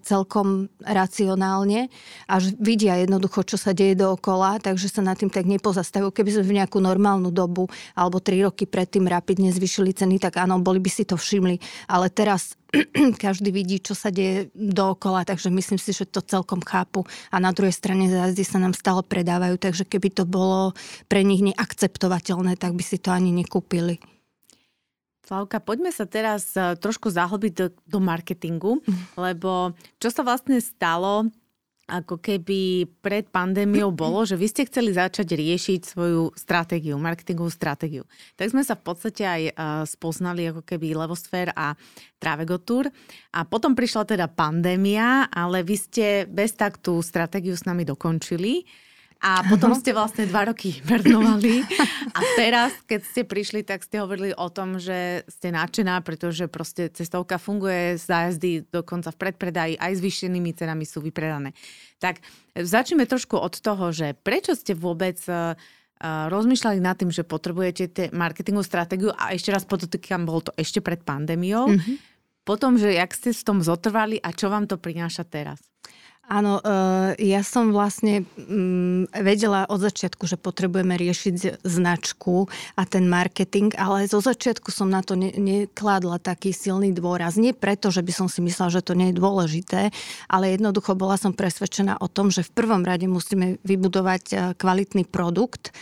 celkom 0.06 0.70
racionálne 0.86 1.90
a 2.30 2.38
vidia 2.62 3.02
jednoducho, 3.02 3.42
čo 3.42 3.58
sa 3.58 3.74
deje 3.74 3.98
dookola, 3.98 4.62
takže 4.62 4.94
sa 4.94 5.02
nad 5.02 5.18
tým 5.18 5.34
tak 5.34 5.50
nepozastavujú. 5.50 6.14
Keby 6.14 6.30
sme 6.38 6.46
v 6.46 6.56
nejakú 6.62 6.78
normálnu 6.78 7.34
dobu 7.34 7.66
alebo 7.98 8.22
tri 8.22 8.46
roky 8.46 8.70
predtým 8.70 9.10
rapidne 9.10 9.50
zvýšili 9.50 9.90
ceny, 9.90 10.22
tak 10.22 10.38
áno, 10.38 10.62
boli 10.62 10.78
by 10.78 10.92
si 10.94 11.02
to 11.02 11.18
všimli. 11.18 11.58
Ale 11.90 12.14
teraz 12.14 12.54
každý 13.24 13.50
vidí, 13.52 13.80
čo 13.80 13.96
sa 13.96 14.12
deje 14.12 14.52
dookola, 14.54 15.24
takže 15.24 15.52
myslím 15.52 15.80
si, 15.80 15.96
že 15.96 16.08
to 16.08 16.24
celkom 16.24 16.62
chápu. 16.62 17.08
A 17.32 17.40
na 17.40 17.56
druhej 17.56 17.76
strane 17.76 18.12
zázdy 18.12 18.44
sa 18.44 18.60
nám 18.60 18.76
stále 18.76 19.02
predávajú, 19.06 19.56
takže 19.60 19.88
keby 19.88 20.12
to 20.12 20.24
bolo 20.28 20.76
pre 21.08 21.24
nich 21.24 21.42
neakceptovateľné, 21.44 22.60
tak 22.60 22.76
by 22.76 22.84
si 22.84 22.98
to 23.00 23.12
ani 23.12 23.32
nekúpili. 23.32 24.00
Slavka, 25.26 25.58
poďme 25.58 25.90
sa 25.90 26.06
teraz 26.06 26.54
eh, 26.54 26.78
trošku 26.78 27.10
zahlbiť 27.10 27.54
do, 27.58 27.68
do 27.90 28.00
marketingu, 28.00 28.78
mhm. 28.86 29.18
lebo 29.18 29.74
čo 29.98 30.14
sa 30.14 30.22
vlastne 30.22 30.62
stalo 30.62 31.34
ako 31.86 32.18
keby 32.18 32.90
pred 33.06 33.30
pandémiou 33.30 33.94
bolo, 33.94 34.26
že 34.26 34.34
vy 34.34 34.50
ste 34.50 34.66
chceli 34.66 34.90
začať 34.90 35.38
riešiť 35.38 35.82
svoju 35.86 36.34
stratégiu, 36.34 36.98
marketingovú 36.98 37.54
stratégiu. 37.54 38.10
Tak 38.34 38.50
sme 38.50 38.66
sa 38.66 38.74
v 38.74 38.84
podstate 38.90 39.22
aj 39.22 39.42
uh, 39.54 39.54
spoznali 39.86 40.50
ako 40.50 40.66
keby 40.66 40.98
Levosfér 40.98 41.54
a 41.54 41.78
Travegotur. 42.18 42.90
A 43.38 43.46
potom 43.46 43.78
prišla 43.78 44.18
teda 44.18 44.26
pandémia, 44.26 45.30
ale 45.30 45.62
vy 45.62 45.78
ste 45.78 46.06
bez 46.26 46.58
tak 46.58 46.82
tú 46.82 47.06
stratégiu 47.06 47.54
s 47.54 47.70
nami 47.70 47.86
dokončili. 47.86 48.66
A 49.24 49.42
potom 49.48 49.74
ste 49.74 49.96
vlastne 49.96 50.28
dva 50.28 50.48
roky 50.48 50.72
hibernovali. 50.80 51.64
A 52.14 52.20
teraz, 52.36 52.76
keď 52.86 53.02
ste 53.04 53.22
prišli, 53.24 53.64
tak 53.64 53.82
ste 53.82 54.04
hovorili 54.04 54.36
o 54.36 54.48
tom, 54.52 54.78
že 54.78 55.26
ste 55.32 55.50
nadšená, 55.56 56.04
pretože 56.06 56.46
proste 56.52 56.92
cestovka 56.92 57.40
funguje, 57.40 57.98
zájazdy 57.98 58.70
dokonca 58.70 59.10
v 59.16 59.18
predpredaji 59.18 59.74
aj 59.80 59.92
s 59.98 60.02
vyššenými 60.04 60.52
cenami 60.54 60.86
sú 60.86 61.02
vypredané. 61.02 61.56
Tak 61.98 62.22
začneme 62.54 63.08
trošku 63.08 63.40
od 63.40 63.56
toho, 63.60 63.90
že 63.96 64.14
prečo 64.20 64.54
ste 64.54 64.78
vôbec 64.78 65.18
uh, 65.32 65.58
rozmýšľali 66.04 66.80
nad 66.84 67.00
tým, 67.00 67.10
že 67.10 67.24
potrebujete 67.24 68.12
marketingovú 68.12 68.68
stratégiu 68.68 69.10
a 69.16 69.32
ešte 69.32 69.50
raz 69.56 69.64
podotýkam, 69.64 70.28
bolo 70.28 70.44
to 70.44 70.52
ešte 70.60 70.84
pred 70.84 71.00
pandémiou. 71.02 71.72
Mm-hmm. 71.72 71.96
Potom, 72.46 72.78
že 72.78 72.94
jak 72.94 73.10
ste 73.16 73.34
v 73.34 73.42
tom 73.42 73.60
zotrvali 73.66 74.22
a 74.22 74.30
čo 74.30 74.54
vám 74.54 74.70
to 74.70 74.78
prináša 74.78 75.26
teraz? 75.26 75.58
Áno, 76.26 76.58
uh, 76.58 77.14
ja 77.22 77.46
som 77.46 77.70
vlastne 77.70 78.26
um, 78.50 79.06
vedela 79.14 79.70
od 79.70 79.78
začiatku, 79.78 80.26
že 80.26 80.42
potrebujeme 80.42 80.98
riešiť 80.98 81.62
značku 81.62 82.50
a 82.74 82.82
ten 82.90 83.06
marketing, 83.06 83.78
ale 83.78 84.10
zo 84.10 84.18
začiatku 84.26 84.74
som 84.74 84.90
na 84.90 85.06
to 85.06 85.14
ne, 85.14 85.30
nekladla 85.38 86.18
taký 86.18 86.50
silný 86.50 86.98
dôraz. 86.98 87.38
Nie 87.38 87.54
preto, 87.54 87.94
že 87.94 88.02
by 88.02 88.10
som 88.10 88.26
si 88.26 88.42
myslela, 88.42 88.74
že 88.74 88.82
to 88.82 88.98
nie 88.98 89.14
je 89.14 89.22
dôležité, 89.22 89.82
ale 90.26 90.58
jednoducho 90.58 90.98
bola 90.98 91.14
som 91.14 91.30
presvedčená 91.30 92.02
o 92.02 92.10
tom, 92.10 92.34
že 92.34 92.42
v 92.42 92.58
prvom 92.58 92.82
rade 92.82 93.06
musíme 93.06 93.62
vybudovať 93.62 94.24
e, 94.34 94.36
kvalitný 94.58 95.06
produkt, 95.06 95.78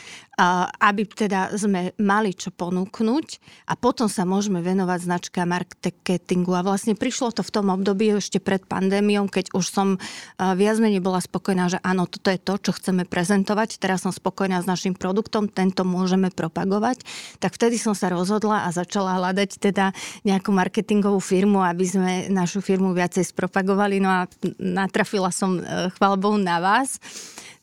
aby 0.82 1.06
teda 1.06 1.54
sme 1.54 1.94
mali 2.02 2.34
čo 2.34 2.50
ponúknuť 2.50 3.28
a 3.70 3.78
potom 3.78 4.10
sa 4.10 4.26
môžeme 4.26 4.66
venovať 4.66 5.06
značka 5.06 5.46
marketingu. 5.46 6.58
A 6.58 6.66
vlastne 6.66 6.98
prišlo 6.98 7.38
to 7.38 7.46
v 7.46 7.54
tom 7.54 7.70
období 7.70 8.18
ešte 8.18 8.42
pred 8.42 8.66
pandémiou, 8.66 9.30
keď 9.30 9.54
už 9.54 9.66
som 9.70 9.88
viac 10.38 10.78
menej 10.82 11.00
bola 11.00 11.22
spokojná, 11.22 11.70
že 11.70 11.80
áno, 11.82 12.10
toto 12.10 12.34
je 12.34 12.40
to, 12.42 12.54
čo 12.60 12.72
chceme 12.75 13.06
prezentovať. 13.06 13.78
Teraz 13.78 14.06
som 14.06 14.12
spokojná 14.13 14.62
s 14.62 14.68
našim 14.70 14.98
produktom, 14.98 15.48
tento 15.48 15.86
môžeme 15.86 16.34
propagovať. 16.34 17.02
Tak 17.38 17.56
vtedy 17.56 17.78
som 17.78 17.94
sa 17.94 18.10
rozhodla 18.10 18.66
a 18.66 18.74
začala 18.74 19.18
hľadať 19.22 19.50
teda 19.62 19.94
nejakú 20.25 20.50
marketingovú 20.50 21.22
firmu, 21.22 21.62
aby 21.62 21.86
sme 21.86 22.12
našu 22.34 22.60
firmu 22.60 22.92
viacej 22.92 23.30
spropagovali. 23.30 24.02
No 24.02 24.10
a 24.10 24.20
natrafila 24.58 25.30
som, 25.30 25.62
e, 25.62 25.90
chvála 25.94 26.18
Bohu, 26.18 26.38
na 26.38 26.58
vás. 26.60 26.98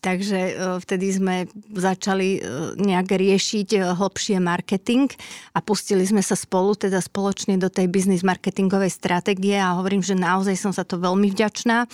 Takže 0.01 0.39
e, 0.41 0.53
vtedy 0.81 1.13
sme 1.13 1.37
začali 1.77 2.29
e, 2.37 2.41
nejak 2.81 3.13
riešiť 3.13 3.69
e, 3.77 3.79
hlbšie 3.93 4.41
marketing 4.41 5.13
a 5.53 5.61
pustili 5.61 6.09
sme 6.09 6.25
sa 6.25 6.33
spolu, 6.33 6.73
teda 6.73 7.05
spoločne 7.05 7.61
do 7.61 7.69
tej 7.69 7.93
biznis 7.93 8.25
marketingovej 8.25 8.89
stratégie 8.89 9.61
a 9.61 9.77
hovorím, 9.77 10.01
že 10.01 10.17
naozaj 10.17 10.57
som 10.57 10.73
sa 10.73 10.89
to 10.89 10.97
veľmi 10.97 11.29
vďačná, 11.29 11.85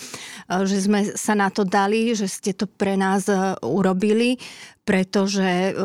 že 0.63 0.77
sme 0.79 1.11
sa 1.19 1.35
na 1.35 1.51
to 1.51 1.67
dali, 1.67 2.15
že 2.15 2.31
ste 2.31 2.55
to 2.55 2.63
pre 2.63 2.95
nás 2.95 3.27
urobili, 3.59 4.39
pretože 4.87 5.75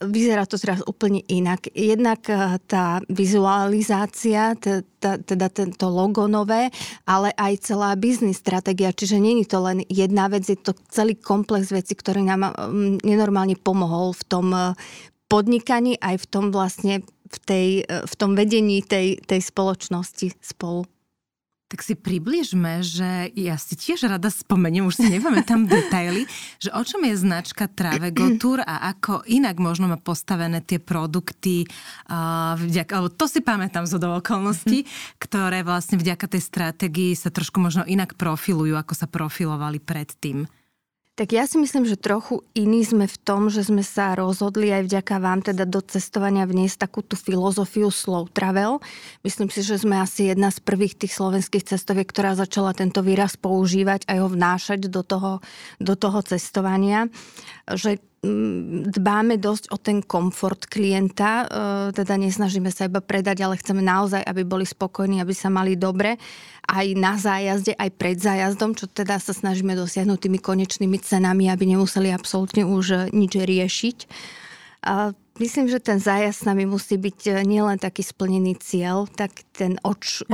vyzerá 0.00 0.44
to 0.44 0.60
teraz 0.60 0.84
úplne 0.84 1.24
inak. 1.28 1.72
Jednak 1.72 2.28
eh, 2.28 2.60
tá 2.68 3.00
vizualizácia, 3.08 4.56
teda 5.00 5.46
tento 5.48 5.86
logo 5.86 6.26
nové, 6.26 6.72
ale 7.06 7.30
aj 7.36 7.62
celá 7.62 7.94
biznis 7.94 8.42
stratégia, 8.42 8.90
čiže 8.90 9.22
není 9.22 9.46
to 9.46 9.62
len 9.62 9.86
jedna 9.86 10.26
vec, 10.26 10.48
je 10.48 10.58
to 10.58 10.74
celý 10.90 11.14
komplex 11.14 11.70
vecí, 11.70 11.94
ktorý 11.94 12.26
nám 12.26 12.50
mm, 12.50 13.06
nenormálne 13.06 13.54
pomohol 13.56 14.12
v 14.16 14.22
tom 14.26 14.46
eh, 14.52 14.74
podnikaní, 15.26 15.98
aj 15.98 16.22
v 16.22 16.26
tom 16.26 16.44
vlastne 16.54 17.02
v, 17.26 17.38
tej, 17.44 17.68
eh, 17.86 18.02
v 18.04 18.14
tom 18.18 18.34
vedení 18.34 18.82
tej, 18.82 19.22
tej 19.24 19.40
spoločnosti 19.42 20.34
spolu. 20.42 20.86
Tak 21.66 21.82
si 21.82 21.98
približme, 21.98 22.78
že 22.86 23.34
ja 23.34 23.58
si 23.58 23.74
tiež 23.74 24.06
rada 24.06 24.30
spomeniem, 24.30 24.86
už 24.86 25.02
si 25.02 25.06
nepamätám 25.10 25.66
detaily, 25.66 26.30
že 26.62 26.70
o 26.70 26.82
čom 26.86 27.02
je 27.02 27.18
značka 27.18 27.66
Travego 27.66 28.38
Tour 28.38 28.62
a 28.62 28.94
ako 28.94 29.26
inak 29.26 29.58
možno 29.58 29.90
má 29.90 29.98
postavené 29.98 30.62
tie 30.62 30.78
produkty, 30.78 31.66
uh, 32.06 32.54
vďaka, 32.54 32.92
alebo 32.94 33.10
to 33.10 33.26
si 33.26 33.42
pamätám 33.42 33.82
z 33.82 33.98
okolností, 33.98 34.86
ktoré 35.18 35.66
vlastne 35.66 35.98
vďaka 35.98 36.30
tej 36.30 36.42
stratégii 36.46 37.18
sa 37.18 37.34
trošku 37.34 37.58
možno 37.58 37.82
inak 37.82 38.14
profilujú, 38.14 38.78
ako 38.78 38.94
sa 38.94 39.10
profilovali 39.10 39.82
predtým. 39.82 40.46
Tak 41.16 41.32
ja 41.32 41.48
si 41.48 41.56
myslím, 41.56 41.88
že 41.88 41.96
trochu 41.96 42.44
iní 42.52 42.84
sme 42.84 43.08
v 43.08 43.16
tom, 43.24 43.48
že 43.48 43.64
sme 43.64 43.80
sa 43.80 44.12
rozhodli 44.12 44.68
aj 44.68 44.84
vďaka 44.84 45.16
vám 45.16 45.40
teda 45.40 45.64
do 45.64 45.80
cestovania 45.80 46.44
vniesť 46.44 46.84
takú 46.84 47.00
tú 47.00 47.16
filozofiu 47.16 47.88
slow 47.88 48.28
travel. 48.28 48.84
Myslím 49.24 49.48
si, 49.48 49.64
že 49.64 49.80
sme 49.80 49.96
asi 49.96 50.28
jedna 50.28 50.52
z 50.52 50.60
prvých 50.60 50.92
tých 50.92 51.16
slovenských 51.16 51.72
cestoviek, 51.72 52.04
ktorá 52.04 52.36
začala 52.36 52.76
tento 52.76 53.00
výraz 53.00 53.40
používať 53.40 54.04
a 54.04 54.20
ho 54.20 54.28
vnášať 54.28 54.92
do 54.92 55.00
toho, 55.00 55.40
do 55.80 55.96
toho 55.96 56.20
cestovania. 56.20 57.08
Že 57.64 57.96
dbáme 58.90 59.36
dosť 59.40 59.72
o 59.72 59.76
ten 59.80 60.02
komfort 60.04 60.68
klienta, 60.68 61.44
e, 61.44 61.46
teda 61.96 62.14
nesnažíme 62.18 62.70
sa 62.70 62.86
iba 62.86 63.02
predať, 63.02 63.42
ale 63.42 63.58
chceme 63.58 63.80
naozaj, 63.80 64.22
aby 64.22 64.42
boli 64.46 64.64
spokojní, 64.68 65.18
aby 65.18 65.34
sa 65.34 65.48
mali 65.48 65.74
dobre 65.74 66.18
aj 66.66 66.86
na 66.98 67.14
zájazde, 67.14 67.72
aj 67.78 67.90
pred 67.94 68.18
zájazdom, 68.18 68.74
čo 68.74 68.90
teda 68.90 69.22
sa 69.22 69.30
snažíme 69.30 69.78
dosiahnuť 69.78 70.18
tými 70.18 70.38
konečnými 70.42 70.98
cenami, 70.98 71.50
aby 71.50 71.64
nemuseli 71.76 72.10
absolútne 72.10 72.66
už 72.66 73.10
nič 73.14 73.32
riešiť. 73.38 73.98
Myslím, 75.36 75.68
že 75.68 75.84
ten 75.84 76.00
zájazd 76.00 76.38
s 76.42 76.46
nami 76.48 76.64
musí 76.64 76.96
byť 76.96 77.18
e, 77.28 77.32
nielen 77.44 77.76
taký 77.76 78.00
splnený 78.00 78.56
cieľ, 78.56 79.04
tak 79.04 79.44
ten 79.52 79.76
oč, 79.84 80.24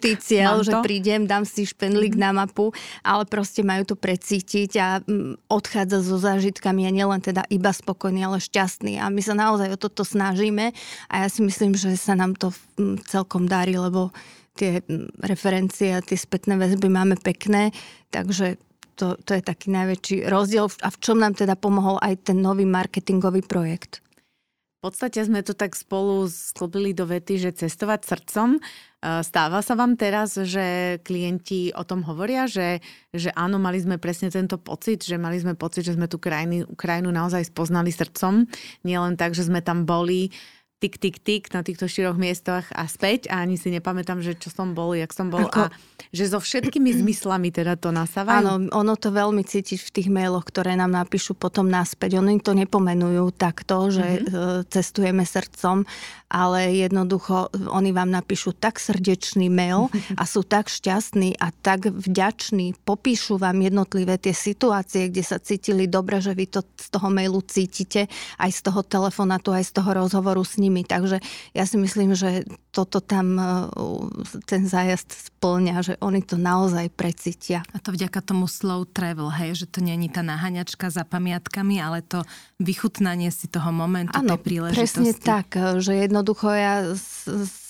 tyk, 0.00 0.24
cieľ, 0.24 0.64
že 0.64 0.72
prídem, 0.80 1.28
dám 1.28 1.44
si 1.44 1.68
špendlík 1.68 2.16
mm-hmm. 2.16 2.32
na 2.32 2.48
mapu, 2.48 2.72
ale 3.04 3.28
proste 3.28 3.60
majú 3.60 3.92
to 3.92 3.96
precítiť 3.96 4.70
a 4.80 5.04
mm, 5.04 5.52
odchádza 5.52 6.00
so 6.00 6.16
zážitkami 6.16 6.88
a 6.88 6.94
nielen 6.96 7.20
teda 7.20 7.44
iba 7.52 7.76
spokojný, 7.76 8.24
ale 8.24 8.40
šťastný. 8.40 8.96
A 9.04 9.12
my 9.12 9.20
sa 9.20 9.36
naozaj 9.36 9.68
o 9.68 9.76
toto 9.76 10.00
snažíme 10.00 10.72
a 11.12 11.14
ja 11.20 11.28
si 11.28 11.44
myslím, 11.44 11.76
že 11.76 11.92
sa 12.00 12.16
nám 12.16 12.32
to 12.32 12.56
mm, 12.80 13.04
celkom 13.04 13.44
darí, 13.44 13.76
lebo 13.76 14.16
tie 14.56 14.80
mm, 14.80 15.28
referencie 15.28 15.92
a 15.92 16.00
tie 16.00 16.16
spätné 16.16 16.56
väzby 16.56 16.88
máme 16.88 17.20
pekné, 17.20 17.68
takže 18.08 18.56
to, 18.96 19.16
to 19.28 19.36
je 19.36 19.42
taký 19.44 19.72
najväčší 19.72 20.16
rozdiel 20.28 20.72
a 20.80 20.88
v 20.88 21.00
čom 21.00 21.20
nám 21.20 21.36
teda 21.36 21.52
pomohol 21.56 22.00
aj 22.00 22.32
ten 22.32 22.40
nový 22.40 22.64
marketingový 22.64 23.44
projekt. 23.44 24.00
V 24.82 24.90
podstate 24.90 25.22
sme 25.22 25.46
to 25.46 25.54
tak 25.54 25.78
spolu 25.78 26.26
sklobili 26.26 26.90
do 26.90 27.06
vety, 27.06 27.38
že 27.38 27.54
cestovať 27.54 28.02
srdcom. 28.02 28.58
E, 28.58 28.60
stáva 29.22 29.62
sa 29.62 29.78
vám 29.78 29.94
teraz, 29.94 30.34
že 30.34 30.98
klienti 31.06 31.70
o 31.70 31.86
tom 31.86 32.02
hovoria, 32.02 32.50
že, 32.50 32.82
že 33.14 33.30
áno, 33.38 33.62
mali 33.62 33.78
sme 33.78 34.02
presne 34.02 34.26
tento 34.34 34.58
pocit, 34.58 35.06
že 35.06 35.22
mali 35.22 35.38
sme 35.38 35.54
pocit, 35.54 35.86
že 35.86 35.94
sme 35.94 36.10
tú 36.10 36.18
krajinu, 36.18 36.66
krajinu 36.74 37.14
naozaj 37.14 37.54
spoznali 37.54 37.94
srdcom. 37.94 38.50
Nie 38.82 38.98
len 38.98 39.14
tak, 39.14 39.38
že 39.38 39.46
sme 39.46 39.62
tam 39.62 39.86
boli 39.86 40.34
tik, 40.82 40.98
tik, 40.98 41.16
tik 41.22 41.42
na 41.54 41.62
týchto 41.62 41.86
štyroch 41.86 42.18
miestach 42.18 42.66
a 42.74 42.90
späť 42.90 43.30
a 43.30 43.46
ani 43.46 43.54
si 43.54 43.70
nepamätám, 43.70 44.18
že 44.18 44.34
čo 44.34 44.50
som 44.50 44.74
bol, 44.74 44.98
jak 44.98 45.14
som 45.14 45.30
bol 45.30 45.46
Ako... 45.46 45.70
a 45.70 45.72
že 46.10 46.26
so 46.26 46.42
všetkými 46.42 46.90
zmyslami 46.90 47.54
teda 47.54 47.78
to 47.78 47.94
nasávajú. 47.94 48.42
Áno, 48.42 48.52
ono 48.74 48.94
to 48.98 49.14
veľmi 49.14 49.46
cítiť 49.46 49.78
v 49.78 49.90
tých 49.94 50.08
mailoch, 50.10 50.42
ktoré 50.42 50.74
nám 50.74 50.90
napíšu 50.90 51.38
potom 51.38 51.70
naspäť. 51.70 52.18
Oni 52.18 52.42
to 52.42 52.58
nepomenujú 52.58 53.30
takto, 53.32 53.88
že 53.94 54.20
mm-hmm. 54.20 54.66
cestujeme 54.68 55.22
srdcom, 55.22 55.86
ale 56.32 56.72
jednoducho 56.80 57.52
oni 57.68 57.92
vám 57.92 58.08
napíšu 58.08 58.56
tak 58.56 58.80
srdečný 58.80 59.52
mail 59.52 59.92
a 60.20 60.24
sú 60.24 60.42
tak 60.42 60.72
šťastní 60.72 61.36
a 61.36 61.52
tak 61.52 61.92
vďační, 61.92 62.72
popíšu 62.88 63.36
vám 63.36 63.60
jednotlivé 63.60 64.16
tie 64.16 64.32
situácie, 64.32 65.12
kde 65.12 65.22
sa 65.22 65.36
cítili 65.36 65.84
dobre, 65.84 66.24
že 66.24 66.32
vy 66.32 66.48
to 66.48 66.64
z 66.80 66.88
toho 66.88 67.12
mailu 67.12 67.44
cítite, 67.44 68.08
aj 68.40 68.50
z 68.50 68.60
toho 68.64 68.80
telefonátu, 68.80 69.52
aj 69.52 69.68
z 69.68 69.72
toho 69.76 69.90
rozhovoru 69.92 70.40
s 70.40 70.56
nimi. 70.56 70.71
Takže 70.80 71.20
ja 71.52 71.64
si 71.68 71.76
myslím, 71.76 72.16
že 72.16 72.48
toto 72.72 73.04
tam 73.04 73.36
e, 73.36 73.44
ten 74.48 74.64
zájazd 74.64 75.12
splňa, 75.12 75.76
že 75.84 75.94
oni 76.00 76.24
to 76.24 76.40
naozaj 76.40 76.88
precítia. 76.96 77.60
A 77.76 77.76
to 77.76 77.92
vďaka 77.92 78.24
tomu 78.24 78.48
slow 78.48 78.88
travel, 78.88 79.28
hej, 79.28 79.60
že 79.60 79.66
to 79.68 79.84
není 79.84 80.08
tá 80.08 80.24
naháňačka 80.24 80.88
za 80.88 81.04
pamiatkami, 81.04 81.76
ale 81.76 82.00
to 82.00 82.24
vychutnanie 82.56 83.28
si 83.28 83.52
toho 83.52 83.68
momentu, 83.68 84.16
ano, 84.16 84.40
tej 84.40 84.40
príležitosti. 84.40 84.80
presne 84.80 85.12
tak, 85.20 85.52
že 85.76 85.92
jedno 85.92 86.22
jednoducho 86.22 86.54
ja 86.54 86.94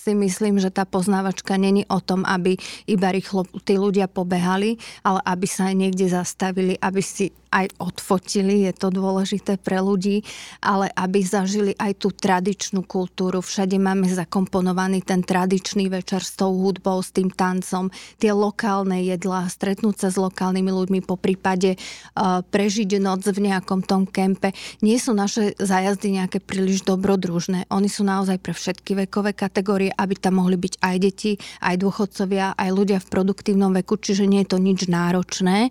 si 0.03 0.11
myslím, 0.11 0.59
že 0.59 0.67
tá 0.67 0.83
poznávačka 0.83 1.55
není 1.55 1.87
o 1.87 2.03
tom, 2.03 2.27
aby 2.27 2.59
iba 2.91 3.07
rýchlo 3.07 3.47
tí 3.63 3.79
ľudia 3.79 4.11
pobehali, 4.11 4.75
ale 5.07 5.23
aby 5.23 5.47
sa 5.47 5.71
aj 5.71 5.75
niekde 5.79 6.11
zastavili, 6.11 6.75
aby 6.83 6.99
si 6.99 7.31
aj 7.53 7.69
odfotili, 7.77 8.65
je 8.65 8.73
to 8.73 8.89
dôležité 8.89 9.61
pre 9.61 9.77
ľudí, 9.77 10.25
ale 10.57 10.89
aby 10.97 11.21
zažili 11.21 11.77
aj 11.77 12.01
tú 12.01 12.09
tradičnú 12.09 12.81
kultúru. 12.81 13.45
Všade 13.45 13.77
máme 13.77 14.09
zakomponovaný 14.09 15.05
ten 15.05 15.21
tradičný 15.21 15.85
večer 15.93 16.25
s 16.25 16.33
tou 16.33 16.49
hudbou, 16.49 16.97
s 17.05 17.13
tým 17.13 17.29
tancom, 17.29 17.93
tie 18.17 18.33
lokálne 18.33 19.05
jedlá, 19.05 19.45
stretnúť 19.45 19.95
sa 20.01 20.09
s 20.09 20.17
lokálnymi 20.17 20.71
ľuďmi, 20.73 20.99
po 21.05 21.13
prípade 21.13 21.77
uh, 21.77 22.41
prežiť 22.41 22.97
noc 22.97 23.21
v 23.29 23.53
nejakom 23.53 23.85
tom 23.85 24.09
kempe. 24.09 24.49
Nie 24.81 24.97
sú 24.97 25.13
naše 25.13 25.53
zájazdy 25.61 26.17
nejaké 26.17 26.41
príliš 26.41 26.81
dobrodružné. 26.89 27.69
Oni 27.69 27.85
sú 27.85 28.01
naozaj 28.01 28.41
pre 28.41 28.57
všetky 28.57 29.05
vekové 29.05 29.37
kategórie, 29.37 29.92
aby 29.95 30.13
tam 30.17 30.41
mohli 30.41 30.57
byť 30.57 30.73
aj 30.81 30.95
deti, 30.99 31.31
aj 31.61 31.75
dôchodcovia, 31.79 32.57
aj 32.57 32.69
ľudia 32.73 32.99
v 32.99 33.07
produktívnom 33.09 33.71
veku, 33.83 33.97
čiže 33.97 34.27
nie 34.27 34.43
je 34.43 34.51
to 34.53 34.57
nič 34.59 34.89
náročné, 34.89 35.69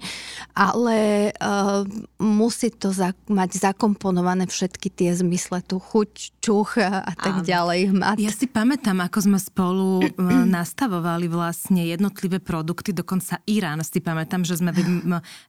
ale 0.57 1.31
uh, 1.37 1.83
musí 2.23 2.71
to 2.73 2.95
za, 2.95 3.13
mať 3.27 3.59
zakomponované 3.59 4.47
všetky 4.47 4.89
tie 4.89 5.11
zmysle, 5.13 5.63
tú 5.67 5.83
chuť, 5.83 6.43
čuch 6.43 6.79
a, 6.79 7.07
tak 7.15 7.41
a, 7.41 7.45
ďalej. 7.45 7.81
Mat. 7.95 8.17
Ja 8.19 8.31
si 8.31 8.47
pamätám, 8.47 9.03
ako 9.03 9.19
sme 9.31 9.39
spolu 9.39 10.07
nastavovali 10.57 11.27
vlastne 11.31 11.87
jednotlivé 11.87 12.43
produkty, 12.43 12.95
dokonca 12.95 13.43
Irán 13.47 13.83
si 13.83 13.99
pamätám, 13.99 14.47
že 14.47 14.59
sme 14.59 14.71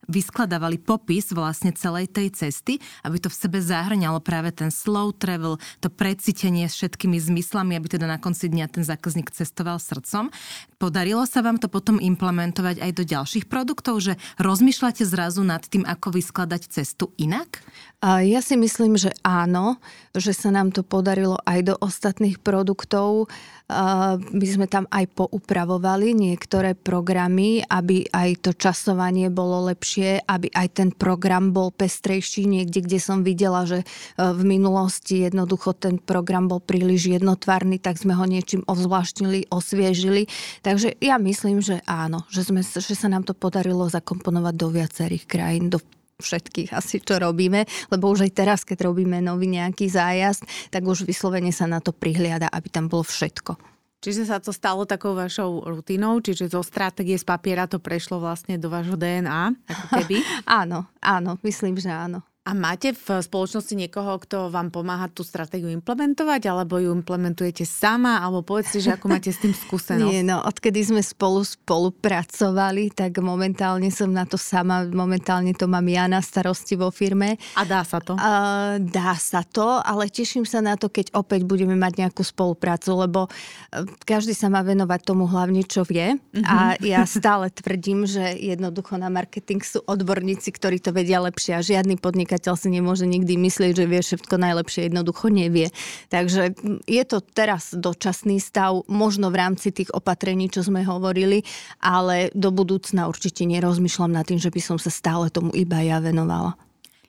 vyskladávali 0.09 0.81
popis 0.81 1.29
vlastne 1.31 1.73
celej 1.73 2.09
tej 2.11 2.33
cesty, 2.33 2.81
aby 3.05 3.17
to 3.21 3.29
v 3.29 3.39
sebe 3.39 3.57
zahrňalo 3.61 4.19
práve 4.19 4.51
ten 4.53 4.69
slow 4.73 5.13
travel, 5.13 5.57
to 5.79 5.89
precítenie 5.89 6.65
s 6.65 6.77
všetkými 6.79 7.17
zmyslami, 7.19 7.77
aby 7.77 7.87
teda 7.87 8.05
na 8.09 8.17
konci 8.17 8.49
dňa 8.49 8.62
ten 8.67 8.83
zákazník 8.85 9.31
cestoval 9.31 9.79
srdcom. 9.79 10.29
Podarilo 10.77 11.23
sa 11.23 11.39
vám 11.39 11.57
to 11.57 11.71
potom 11.71 11.99
implementovať 11.99 12.83
aj 12.83 12.91
do 12.91 13.03
ďalších 13.07 13.45
produktov, 13.47 14.03
že 14.03 14.19
rozmýšľate 14.39 15.07
zrazu 15.07 15.41
nad 15.41 15.63
tým, 15.63 15.87
ako 15.87 16.15
vyskladať 16.15 16.67
cestu 16.67 17.15
inak? 17.15 17.63
Ja 18.03 18.43
si 18.43 18.59
myslím, 18.59 18.99
že 18.99 19.15
áno, 19.23 19.79
že 20.11 20.35
sa 20.35 20.51
nám 20.51 20.75
to 20.75 20.83
podarilo 20.83 21.39
aj 21.47 21.59
do 21.71 21.75
ostatných 21.79 22.43
produktov. 22.43 23.31
My 23.71 24.45
sme 24.45 24.67
tam 24.67 24.83
aj 24.91 25.15
poupravovali 25.15 26.11
niektoré 26.11 26.75
programy, 26.75 27.63
aby 27.63 28.03
aj 28.11 28.43
to 28.43 28.51
časovanie 28.51 29.31
bolo 29.31 29.71
lepšie, 29.71 30.19
aby 30.27 30.51
aj 30.51 30.67
ten 30.83 30.89
program 30.91 31.55
bol 31.55 31.71
pestrejší 31.71 32.43
niekde, 32.43 32.83
kde 32.83 32.99
som 32.99 33.23
videla, 33.23 33.63
že 33.63 33.81
e, 33.81 33.85
v 34.19 34.41
minulosti 34.43 35.23
jednoducho 35.23 35.79
ten 35.79 35.95
program 35.95 36.51
bol 36.51 36.59
príliš 36.59 37.07
jednotvarný, 37.15 37.79
tak 37.79 37.95
sme 37.95 38.19
ho 38.19 38.27
niečím 38.27 38.67
ovzvláštnili, 38.67 39.47
osviežili. 39.47 40.27
Takže 40.59 40.99
ja 40.99 41.15
myslím, 41.15 41.63
že 41.63 41.79
áno, 41.87 42.27
že, 42.27 42.43
sme, 42.43 42.61
že 42.61 42.95
sa 42.99 43.07
nám 43.07 43.23
to 43.23 43.31
podarilo 43.31 43.87
zakomponovať 43.87 44.53
do 44.59 44.67
viacerých 44.75 45.23
krajín, 45.23 45.71
do 45.71 45.79
všetkých 46.19 46.75
asi, 46.75 47.01
čo 47.01 47.17
robíme, 47.17 47.65
lebo 47.89 48.09
už 48.11 48.27
aj 48.27 48.31
teraz, 48.33 48.59
keď 48.67 48.89
robíme 48.91 49.21
nový 49.23 49.49
nejaký 49.49 49.89
zájazd, 49.89 50.45
tak 50.69 50.85
už 50.85 51.07
vyslovene 51.07 51.53
sa 51.53 51.65
na 51.65 51.79
to 51.79 51.95
prihliada, 51.95 52.49
aby 52.49 52.67
tam 52.69 52.91
bolo 52.91 53.05
všetko. 53.05 53.73
Čiže 54.03 54.27
sa 54.27 54.43
to 54.43 54.51
stalo 54.51 54.83
takou 54.83 55.15
vašou 55.15 55.63
rutinou, 55.63 56.19
čiže 56.19 56.51
zo 56.51 56.59
stratégie 56.59 57.15
z 57.15 57.23
papiera 57.23 57.71
to 57.71 57.79
prešlo 57.79 58.19
vlastne 58.19 58.59
do 58.59 58.67
vášho 58.67 58.99
DNA, 58.99 59.55
ako 59.63 59.85
keby? 59.95 60.17
áno, 60.59 60.91
áno, 60.99 61.39
myslím, 61.39 61.79
že 61.79 61.87
áno. 61.87 62.19
A 62.43 62.51
máte 62.51 62.91
v 62.91 63.23
spoločnosti 63.23 63.71
niekoho, 63.71 64.19
kto 64.19 64.51
vám 64.51 64.67
pomáha 64.67 65.07
tú 65.07 65.23
stratégiu 65.23 65.71
implementovať, 65.71 66.51
alebo 66.51 66.75
ju 66.75 66.91
implementujete 66.91 67.63
sama, 67.63 68.19
alebo 68.19 68.43
povedzte, 68.43 68.83
že 68.83 68.91
ako 68.99 69.07
máte 69.07 69.31
s 69.31 69.39
tým 69.39 69.55
skúsenosť? 69.63 70.11
Nie, 70.11 70.27
no, 70.27 70.43
odkedy 70.43 70.83
sme 70.83 70.99
spolu 70.99 71.47
spolupracovali, 71.47 72.91
tak 72.91 73.15
momentálne 73.23 73.87
som 73.95 74.11
na 74.11 74.27
to 74.27 74.35
sama, 74.35 74.83
momentálne 74.83 75.55
to 75.55 75.71
mám 75.71 75.87
ja 75.87 76.03
na 76.11 76.19
starosti 76.19 76.75
vo 76.75 76.91
firme. 76.91 77.39
A 77.55 77.63
dá 77.63 77.79
sa 77.87 78.03
to? 78.03 78.19
Uh, 78.19 78.75
dá 78.91 79.15
sa 79.15 79.47
to, 79.47 79.79
ale 79.79 80.11
teším 80.11 80.43
sa 80.43 80.59
na 80.59 80.75
to, 80.75 80.91
keď 80.91 81.15
opäť 81.15 81.47
budeme 81.47 81.79
mať 81.79 82.03
nejakú 82.03 82.27
spoluprácu, 82.27 83.07
lebo 83.07 83.31
e, 83.71 83.87
každý 84.03 84.35
sa 84.35 84.51
má 84.51 84.67
venovať 84.67 84.99
tomu 85.07 85.31
hlavne, 85.31 85.63
čo 85.63 85.87
vie. 85.87 86.19
Uh-huh. 86.19 86.43
A 86.43 86.75
ja 86.83 87.07
stále 87.07 87.47
tvrdím, 87.55 88.03
že 88.03 88.35
jednoducho 88.35 88.99
na 88.99 89.07
marketing 89.07 89.63
sú 89.63 89.79
odborníci, 89.87 90.51
ktorí 90.51 90.83
to 90.83 90.91
vedia 90.91 91.23
lepšie 91.23 91.55
a 91.55 91.63
žiadny 91.63 91.95
podnik 91.95 92.32
podnikateľ 92.33 92.55
si 92.57 92.69
nemôže 92.73 93.05
nikdy 93.05 93.37
myslieť, 93.37 93.77
že 93.77 93.85
vie 93.85 94.01
všetko 94.01 94.41
najlepšie, 94.41 94.89
jednoducho 94.89 95.29
nevie. 95.29 95.69
Takže 96.09 96.57
je 96.89 97.03
to 97.05 97.21
teraz 97.21 97.77
dočasný 97.77 98.41
stav, 98.41 98.81
možno 98.89 99.29
v 99.29 99.37
rámci 99.37 99.69
tých 99.69 99.93
opatrení, 99.93 100.49
čo 100.49 100.65
sme 100.65 100.81
hovorili, 100.81 101.45
ale 101.77 102.33
do 102.33 102.49
budúcna 102.49 103.05
určite 103.05 103.45
nerozmýšľam 103.45 104.17
nad 104.17 104.25
tým, 104.25 104.41
že 104.41 104.49
by 104.49 104.61
som 104.65 104.81
sa 104.81 104.89
stále 104.89 105.29
tomu 105.29 105.53
iba 105.53 105.77
ja 105.85 106.01
venovala. 106.01 106.57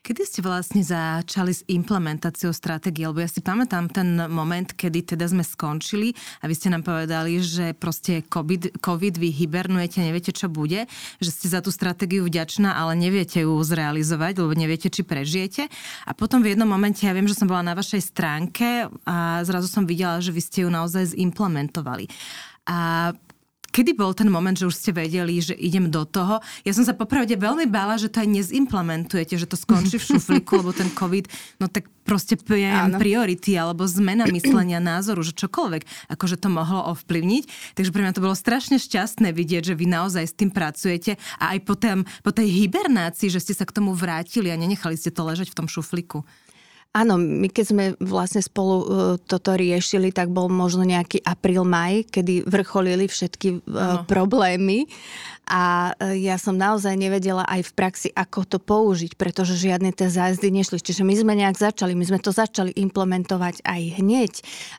Kedy 0.05 0.21
ste 0.29 0.45
vlastne 0.45 0.85
začali 0.85 1.49
s 1.49 1.64
implementáciou 1.64 2.53
stratégie? 2.53 3.09
Lebo 3.09 3.25
ja 3.25 3.31
si 3.33 3.40
pamätám 3.40 3.88
ten 3.88 4.21
moment, 4.29 4.69
kedy 4.77 5.17
teda 5.17 5.25
sme 5.25 5.40
skončili 5.40 6.12
a 6.38 6.45
vy 6.45 6.53
ste 6.53 6.69
nám 6.69 6.85
povedali, 6.85 7.40
že 7.40 7.73
proste 7.73 8.21
COVID, 8.21 8.85
COVID 8.85 9.17
vy 9.17 9.33
hibernujete, 9.33 10.05
neviete, 10.05 10.37
čo 10.37 10.53
bude, 10.53 10.85
že 11.25 11.31
ste 11.33 11.49
za 11.49 11.64
tú 11.64 11.73
stratégiu 11.73 12.21
vďačná, 12.29 12.77
ale 12.77 13.01
neviete 13.01 13.49
ju 13.49 13.57
zrealizovať, 13.64 14.45
lebo 14.45 14.53
neviete, 14.53 14.93
či 14.93 15.09
prežijete. 15.09 15.73
A 16.05 16.12
potom 16.12 16.45
v 16.45 16.53
jednom 16.53 16.69
momente, 16.69 17.09
ja 17.09 17.17
viem, 17.17 17.25
že 17.25 17.40
som 17.40 17.49
bola 17.49 17.64
na 17.64 17.73
vašej 17.73 18.05
stránke 18.05 18.93
a 19.09 19.40
zrazu 19.49 19.73
som 19.73 19.88
videla, 19.88 20.21
že 20.21 20.37
vy 20.37 20.43
ste 20.45 20.59
ju 20.62 20.69
naozaj 20.69 21.17
zimplementovali. 21.17 22.12
A 22.69 23.09
Kedy 23.74 23.98
bol 23.98 24.14
ten 24.14 24.30
moment, 24.30 24.54
že 24.54 24.70
už 24.70 24.78
ste 24.78 24.94
vedeli, 24.94 25.42
že 25.42 25.58
idem 25.58 25.90
do 25.90 26.06
toho? 26.06 26.38
Ja 26.62 26.70
som 26.70 26.87
sa 26.87 26.94
popravde 26.94 27.34
veľmi 27.34 27.66
bála, 27.66 27.98
že 27.98 28.06
to 28.06 28.22
aj 28.22 28.30
nezimplementujete, 28.30 29.34
že 29.34 29.50
to 29.50 29.58
skončí 29.58 29.98
v 29.98 30.14
šuflíku, 30.14 30.62
lebo 30.62 30.70
ten 30.70 30.87
COVID, 30.94 31.26
no 31.58 31.66
tak 31.66 31.90
proste 32.06 32.38
ja 32.54 32.87
priority 32.87 33.58
alebo 33.58 33.82
zmena 33.82 34.30
myslenia 34.30 34.78
názoru, 34.78 35.26
že 35.26 35.34
čokoľvek 35.34 36.06
akože 36.06 36.37
to 36.38 36.48
mohlo 36.54 36.87
ovplyvniť. 36.94 37.74
Takže 37.74 37.90
pre 37.90 38.06
mňa 38.06 38.14
to 38.14 38.22
bolo 38.22 38.38
strašne 38.38 38.78
šťastné 38.78 39.34
vidieť, 39.34 39.72
že 39.72 39.74
vy 39.74 39.90
naozaj 39.90 40.22
s 40.22 40.38
tým 40.38 40.54
pracujete 40.54 41.18
a 41.42 41.58
aj 41.58 41.58
po, 41.66 41.74
tém, 41.74 42.06
po 42.22 42.30
tej 42.30 42.46
hibernácii, 42.46 43.26
že 43.26 43.42
ste 43.42 43.58
sa 43.58 43.66
k 43.66 43.74
tomu 43.74 43.90
vrátili 43.90 44.54
a 44.54 44.60
nenechali 44.60 44.94
ste 44.94 45.10
to 45.10 45.26
ležať 45.26 45.50
v 45.50 45.58
tom 45.58 45.66
šuflíku. 45.66 46.22
Áno, 46.94 47.18
my 47.18 47.50
keď 47.50 47.64
sme 47.66 47.85
vlastne 47.98 48.38
spolu 48.38 48.74
uh, 48.78 48.87
toto 49.18 49.59
riešili, 49.59 50.14
tak 50.14 50.30
bol 50.30 50.46
možno 50.46 50.87
nejaký 50.87 51.26
apríl, 51.26 51.66
maj, 51.66 52.07
kedy 52.07 52.46
vrcholili 52.46 53.11
všetky 53.11 53.66
uh, 53.66 54.07
problémy 54.07 54.87
a 55.50 55.90
uh, 55.90 56.14
ja 56.14 56.38
som 56.38 56.54
naozaj 56.54 56.94
nevedela 56.94 57.42
aj 57.50 57.66
v 57.66 57.72
praxi, 57.74 58.09
ako 58.14 58.46
to 58.46 58.59
použiť, 58.62 59.18
pretože 59.18 59.59
žiadne 59.59 59.90
tie 59.90 60.07
zájazdy 60.07 60.54
nešli. 60.54 60.78
Čiže 60.78 61.02
my 61.02 61.14
sme 61.18 61.35
nejak 61.35 61.59
začali, 61.59 61.98
my 61.98 62.07
sme 62.07 62.22
to 62.22 62.30
začali 62.30 62.70
implementovať 62.78 63.66
aj 63.66 63.83
hneď, 63.98 64.33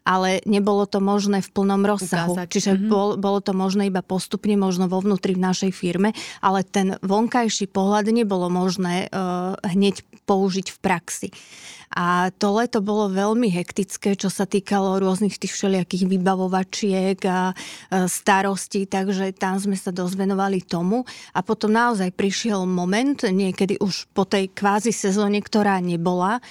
ale 0.08 0.40
nebolo 0.48 0.88
to 0.88 1.04
možné 1.04 1.44
v 1.44 1.52
plnom 1.52 1.84
rozsahu. 1.84 2.32
Ukázať. 2.32 2.48
Čiže 2.48 2.72
mm-hmm. 2.80 2.90
bol, 2.96 3.10
bolo 3.20 3.44
to 3.44 3.52
možné 3.52 3.92
iba 3.92 4.00
postupne, 4.00 4.56
možno 4.56 4.88
vo 4.88 5.04
vnútri 5.04 5.36
v 5.36 5.44
našej 5.52 5.76
firme, 5.76 6.16
ale 6.40 6.64
ten 6.64 6.96
vonkajší 7.04 7.68
pohľad 7.68 8.08
nebolo 8.08 8.48
možné 8.48 9.12
uh, 9.12 9.60
hneď 9.68 10.00
použiť 10.24 10.72
v 10.72 10.78
praxi. 10.80 11.30
A 11.94 12.34
to 12.34 12.56
leto 12.58 12.82
bolo 12.82 13.14
veľmi 13.14 13.52
hektické, 13.54 14.18
čo 14.18 14.34
sa 14.34 14.50
týkalo 14.50 14.98
rôznych 14.98 15.38
tých 15.38 15.54
všelijakých 15.54 16.10
vybavovačiek 16.10 17.20
a 17.30 17.54
starostí, 18.10 18.90
takže 18.90 19.36
tam 19.38 19.62
sme 19.62 19.78
sa 19.78 19.94
dozvenovali 19.94 20.66
tomu. 20.66 21.06
A 21.38 21.46
potom 21.46 21.70
naozaj 21.70 22.16
prišiel 22.16 22.66
moment, 22.66 23.22
niekedy 23.30 23.78
už 23.78 24.10
po 24.16 24.26
tej 24.26 24.50
kvázi 24.50 24.90
sezóne, 24.90 25.44
ktorá 25.44 25.78
nebola, 25.78 26.42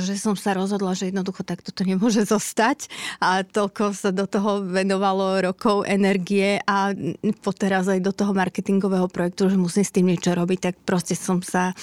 že 0.00 0.16
som 0.16 0.32
sa 0.36 0.56
rozhodla, 0.56 0.96
že 0.96 1.12
jednoducho 1.12 1.44
takto 1.44 1.68
to 1.68 1.84
nemôže 1.84 2.24
zostať 2.24 2.88
a 3.20 3.44
toľko 3.44 3.92
sa 3.92 4.08
do 4.08 4.24
toho 4.24 4.64
venovalo 4.64 5.52
rokov 5.52 5.84
energie 5.84 6.56
a 6.64 6.96
poteraz 7.44 7.84
aj 7.92 8.00
do 8.00 8.12
toho 8.12 8.32
marketingového 8.32 9.04
projektu, 9.12 9.52
že 9.52 9.60
musím 9.60 9.84
s 9.84 9.92
tým 9.92 10.08
niečo 10.08 10.32
robiť, 10.32 10.58
tak 10.72 10.74
proste 10.88 11.12
som 11.12 11.44
sa 11.44 11.76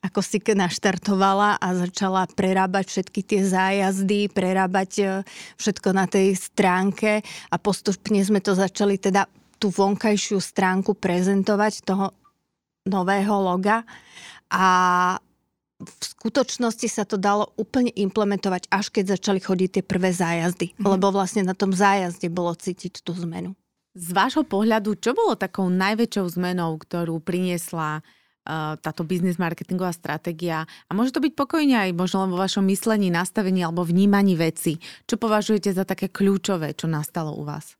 ako 0.00 0.20
si 0.24 0.40
naštartovala 0.40 1.60
a 1.60 1.68
začala 1.76 2.24
prerábať 2.32 2.88
všetky 2.88 3.20
tie 3.20 3.40
zájazdy, 3.44 4.32
prerábať 4.32 4.90
e, 4.96 5.04
všetko 5.60 5.88
na 5.92 6.08
tej 6.08 6.32
stránke 6.40 7.20
a 7.52 7.56
postupne 7.60 8.16
sme 8.24 8.40
to 8.40 8.56
začali 8.56 8.96
teda 8.96 9.28
tú 9.60 9.68
vonkajšiu 9.68 10.40
stránku 10.40 10.96
prezentovať 10.96 11.84
toho 11.84 12.16
nového 12.88 13.36
loga 13.44 13.84
a 14.48 14.66
v 15.80 16.02
skutočnosti 16.04 16.88
sa 16.88 17.04
to 17.08 17.16
dalo 17.16 17.52
úplne 17.56 17.92
implementovať, 17.92 18.68
až 18.68 18.92
keď 18.92 19.16
začali 19.16 19.40
chodiť 19.40 19.80
tie 19.80 19.84
prvé 19.84 20.12
zájazdy, 20.12 20.76
mm-hmm. 20.76 20.88
lebo 20.96 21.12
vlastne 21.12 21.44
na 21.44 21.56
tom 21.56 21.72
zájazde 21.72 22.28
bolo 22.28 22.52
cítiť 22.52 23.00
tú 23.00 23.16
zmenu. 23.16 23.56
Z 23.96 24.12
vášho 24.12 24.44
pohľadu, 24.44 24.96
čo 25.00 25.16
bolo 25.16 25.34
takou 25.36 25.66
najväčšou 25.72 26.36
zmenou, 26.36 26.76
ktorú 26.78 27.20
priniesla 27.20 28.04
táto 28.80 29.02
biznis 29.06 29.40
marketingová 29.40 29.96
stratégia 29.96 30.68
a 30.68 30.90
môže 30.92 31.16
to 31.16 31.24
byť 31.24 31.32
pokojne 31.32 31.76
aj 31.88 31.90
možno 31.96 32.26
len 32.26 32.30
vo 32.34 32.38
vašom 32.40 32.66
myslení, 32.68 33.08
nastavení 33.08 33.64
alebo 33.64 33.86
vnímaní 33.86 34.36
veci. 34.36 34.76
Čo 35.08 35.16
považujete 35.16 35.72
za 35.72 35.88
také 35.88 36.12
kľúčové, 36.12 36.76
čo 36.76 36.90
nastalo 36.90 37.32
u 37.36 37.48
vás? 37.48 37.79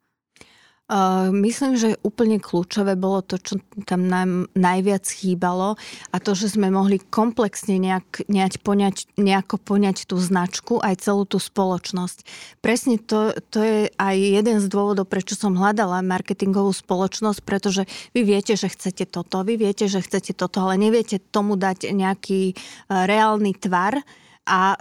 Myslím, 1.30 1.78
že 1.78 1.98
úplne 2.02 2.42
kľúčové 2.42 2.98
bolo 2.98 3.22
to, 3.22 3.38
čo 3.38 3.62
tam 3.86 4.10
nám 4.10 4.50
najviac 4.58 5.06
chýbalo 5.06 5.78
a 6.10 6.16
to, 6.18 6.34
že 6.34 6.58
sme 6.58 6.66
mohli 6.74 6.98
komplexne 6.98 7.78
nejak, 7.78 8.26
nejak 8.26 8.58
poňať, 8.66 9.06
nejako 9.14 9.62
poňať 9.62 10.10
tú 10.10 10.18
značku 10.18 10.82
aj 10.82 11.06
celú 11.06 11.22
tú 11.30 11.38
spoločnosť. 11.38 12.26
Presne 12.58 12.98
to, 12.98 13.30
to 13.54 13.62
je 13.62 13.78
aj 13.94 14.16
jeden 14.18 14.58
z 14.58 14.66
dôvodov, 14.66 15.06
prečo 15.06 15.38
som 15.38 15.54
hľadala 15.54 16.02
marketingovú 16.02 16.74
spoločnosť, 16.74 17.40
pretože 17.46 17.86
vy 18.10 18.26
viete, 18.26 18.58
že 18.58 18.66
chcete 18.66 19.06
toto, 19.06 19.46
vy 19.46 19.54
viete, 19.54 19.86
že 19.86 20.02
chcete 20.02 20.34
toto, 20.34 20.66
ale 20.66 20.74
neviete 20.74 21.22
tomu 21.22 21.54
dať 21.54 21.94
nejaký 21.94 22.42
e, 22.50 22.54
reálny 22.90 23.54
tvar 23.62 24.02
a 24.42 24.60
e, 24.74 24.78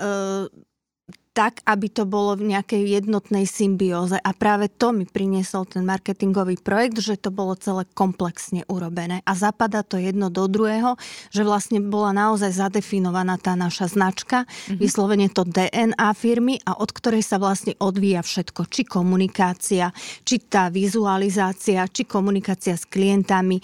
tak, 1.40 1.64
aby 1.64 1.88
to 1.88 2.04
bolo 2.04 2.36
v 2.36 2.52
nejakej 2.52 3.00
jednotnej 3.00 3.48
symbióze. 3.48 4.20
A 4.20 4.36
práve 4.36 4.68
to 4.68 4.92
mi 4.92 5.08
priniesol 5.08 5.64
ten 5.64 5.88
marketingový 5.88 6.60
projekt, 6.60 7.00
že 7.00 7.16
to 7.16 7.32
bolo 7.32 7.56
celé 7.56 7.88
komplexne 7.96 8.68
urobené. 8.68 9.24
A 9.24 9.40
zapadá 9.40 9.80
to 9.80 9.96
jedno 9.96 10.28
do 10.28 10.52
druhého, 10.52 11.00
že 11.32 11.48
vlastne 11.48 11.80
bola 11.80 12.12
naozaj 12.12 12.60
zadefinovaná 12.60 13.40
tá 13.40 13.56
naša 13.56 13.88
značka, 13.88 14.44
mm-hmm. 14.44 14.84
vyslovene 14.84 15.32
to 15.32 15.48
DNA 15.48 16.12
firmy 16.12 16.60
a 16.68 16.76
od 16.76 16.92
ktorej 16.92 17.24
sa 17.24 17.40
vlastne 17.40 17.72
odvíja 17.80 18.20
všetko. 18.20 18.68
Či 18.68 18.84
komunikácia, 18.84 19.96
či 20.28 20.44
tá 20.44 20.68
vizualizácia, 20.68 21.88
či 21.88 22.04
komunikácia 22.04 22.76
s 22.76 22.84
klientami, 22.84 23.64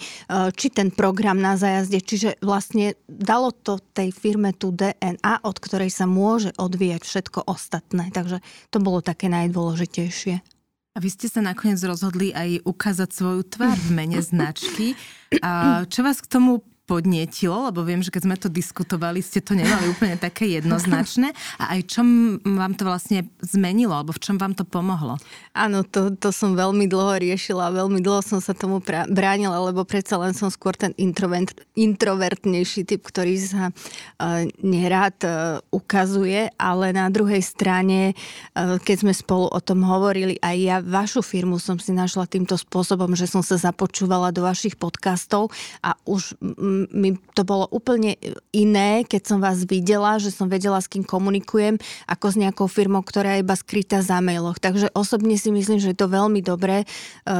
či 0.56 0.72
ten 0.72 0.88
program 0.88 1.36
na 1.44 1.60
zajazde. 1.60 2.00
Čiže 2.00 2.40
vlastne 2.40 2.96
dalo 3.04 3.52
to 3.52 3.76
tej 3.92 4.16
firme 4.16 4.56
tú 4.56 4.72
DNA, 4.72 5.44
od 5.44 5.60
ktorej 5.60 5.92
sa 5.92 6.08
môže 6.08 6.56
odvíjať 6.56 7.04
všetko 7.04 7.44
ostatné 7.44 7.65
ostatné. 7.66 8.14
Takže 8.14 8.38
to 8.70 8.78
bolo 8.78 9.02
také 9.02 9.26
najdôležitejšie. 9.26 10.38
A 10.94 11.02
vy 11.02 11.12
ste 11.12 11.26
sa 11.26 11.42
nakoniec 11.42 11.82
rozhodli 11.82 12.30
aj 12.32 12.62
ukázať 12.64 13.10
svoju 13.10 13.42
tvár 13.50 13.74
v 13.74 13.90
mene 13.90 14.22
značky. 14.22 14.94
A 15.42 15.82
čo 15.90 16.06
vás 16.06 16.22
k 16.22 16.30
tomu 16.30 16.62
podnietilo, 16.86 17.66
lebo 17.68 17.82
viem, 17.82 17.98
že 17.98 18.14
keď 18.14 18.22
sme 18.22 18.36
to 18.38 18.46
diskutovali, 18.46 19.18
ste 19.18 19.42
to 19.42 19.58
nemali 19.58 19.90
úplne 19.90 20.14
také 20.14 20.46
jednoznačné. 20.54 21.34
A 21.58 21.74
aj 21.74 21.90
čom 21.90 22.38
vám 22.38 22.78
to 22.78 22.86
vlastne 22.86 23.26
zmenilo, 23.42 23.90
alebo 23.90 24.14
v 24.14 24.22
čom 24.22 24.38
vám 24.38 24.54
to 24.54 24.62
pomohlo? 24.62 25.18
Áno, 25.50 25.82
to, 25.82 26.14
to 26.14 26.30
som 26.30 26.54
veľmi 26.54 26.86
dlho 26.86 27.18
riešila, 27.18 27.74
veľmi 27.74 27.98
dlho 27.98 28.22
som 28.22 28.38
sa 28.38 28.54
tomu 28.54 28.78
bránila, 29.10 29.58
lebo 29.58 29.82
predsa 29.82 30.14
len 30.14 30.30
som 30.30 30.46
skôr 30.46 30.78
ten 30.78 30.94
introvert, 30.94 31.58
introvertnejší 31.74 32.86
typ, 32.86 33.02
ktorý 33.02 33.34
sa 33.42 33.74
uh, 33.74 34.46
nerád 34.62 35.18
uh, 35.26 35.58
ukazuje, 35.74 36.54
ale 36.54 36.94
na 36.94 37.10
druhej 37.10 37.42
strane, 37.42 38.14
uh, 38.54 38.78
keď 38.78 38.96
sme 39.02 39.12
spolu 39.12 39.50
o 39.50 39.58
tom 39.58 39.82
hovorili, 39.82 40.38
aj 40.38 40.56
ja 40.56 40.78
vašu 40.78 41.18
firmu 41.18 41.58
som 41.58 41.82
si 41.82 41.90
našla 41.90 42.30
týmto 42.30 42.54
spôsobom, 42.54 43.18
že 43.18 43.26
som 43.26 43.42
sa 43.42 43.58
započúvala 43.58 44.30
do 44.30 44.46
vašich 44.46 44.78
podcastov 44.78 45.50
a 45.82 45.98
už 46.06 46.38
mi 46.92 47.16
to 47.32 47.42
bolo 47.48 47.64
úplne 47.72 48.20
iné, 48.52 49.08
keď 49.08 49.22
som 49.24 49.38
vás 49.40 49.64
videla, 49.64 50.20
že 50.20 50.28
som 50.28 50.52
vedela, 50.52 50.76
s 50.76 50.90
kým 50.90 51.06
komunikujem, 51.06 51.80
ako 52.04 52.26
s 52.32 52.36
nejakou 52.36 52.68
firmou, 52.68 53.00
ktorá 53.00 53.36
je 53.36 53.44
iba 53.44 53.56
skrytá 53.56 54.04
za 54.04 54.20
mailoch. 54.20 54.60
Takže 54.60 54.92
osobne 54.92 55.40
si 55.40 55.48
myslím, 55.48 55.80
že 55.80 55.96
je 55.96 55.98
to 55.98 56.12
veľmi 56.12 56.44
dobré 56.44 56.82
e, 56.82 56.86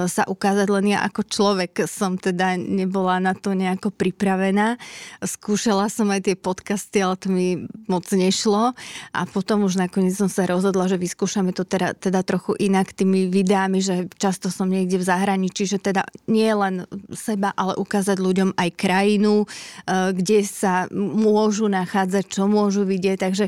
sa 0.09 0.25
ukázať, 0.25 0.67
len 0.73 0.97
ja 0.97 1.05
ako 1.05 1.21
človek 1.27 1.85
som 1.85 2.17
teda 2.17 2.57
nebola 2.57 3.21
na 3.21 3.37
to 3.37 3.53
nejako 3.53 3.93
pripravená. 3.93 4.81
Skúšala 5.21 5.93
som 5.93 6.09
aj 6.09 6.31
tie 6.31 6.37
podcasty, 6.39 7.03
ale 7.03 7.21
to 7.21 7.29
mi 7.29 7.69
moc 7.91 8.07
nešlo 8.09 8.73
a 9.13 9.21
potom 9.27 9.67
už 9.67 9.77
nakoniec 9.77 10.15
som 10.15 10.31
sa 10.31 10.47
rozhodla, 10.47 10.87
že 10.87 11.01
vyskúšame 11.01 11.51
to 11.51 11.67
teda, 11.67 11.93
teda 11.99 12.23
trochu 12.23 12.55
inak 12.63 12.95
tými 12.95 13.27
videami, 13.27 13.83
že 13.83 14.07
často 14.15 14.49
som 14.49 14.71
niekde 14.71 15.03
v 15.03 15.09
zahraničí, 15.09 15.67
že 15.67 15.83
teda 15.83 16.07
nie 16.31 16.49
len 16.55 16.87
seba, 17.11 17.51
ale 17.59 17.75
ukázať 17.75 18.17
ľuďom 18.23 18.51
aj 18.55 18.71
krajinu, 18.79 19.26
krajinu, 19.27 19.47
eh, 19.47 20.13
kde 20.15 20.39
sa 20.47 20.87
môžu 20.95 21.67
nachádzať, 21.67 22.25
čo 22.31 22.47
môžu 22.47 22.87
vidieť. 22.87 23.19
Takže 23.19 23.47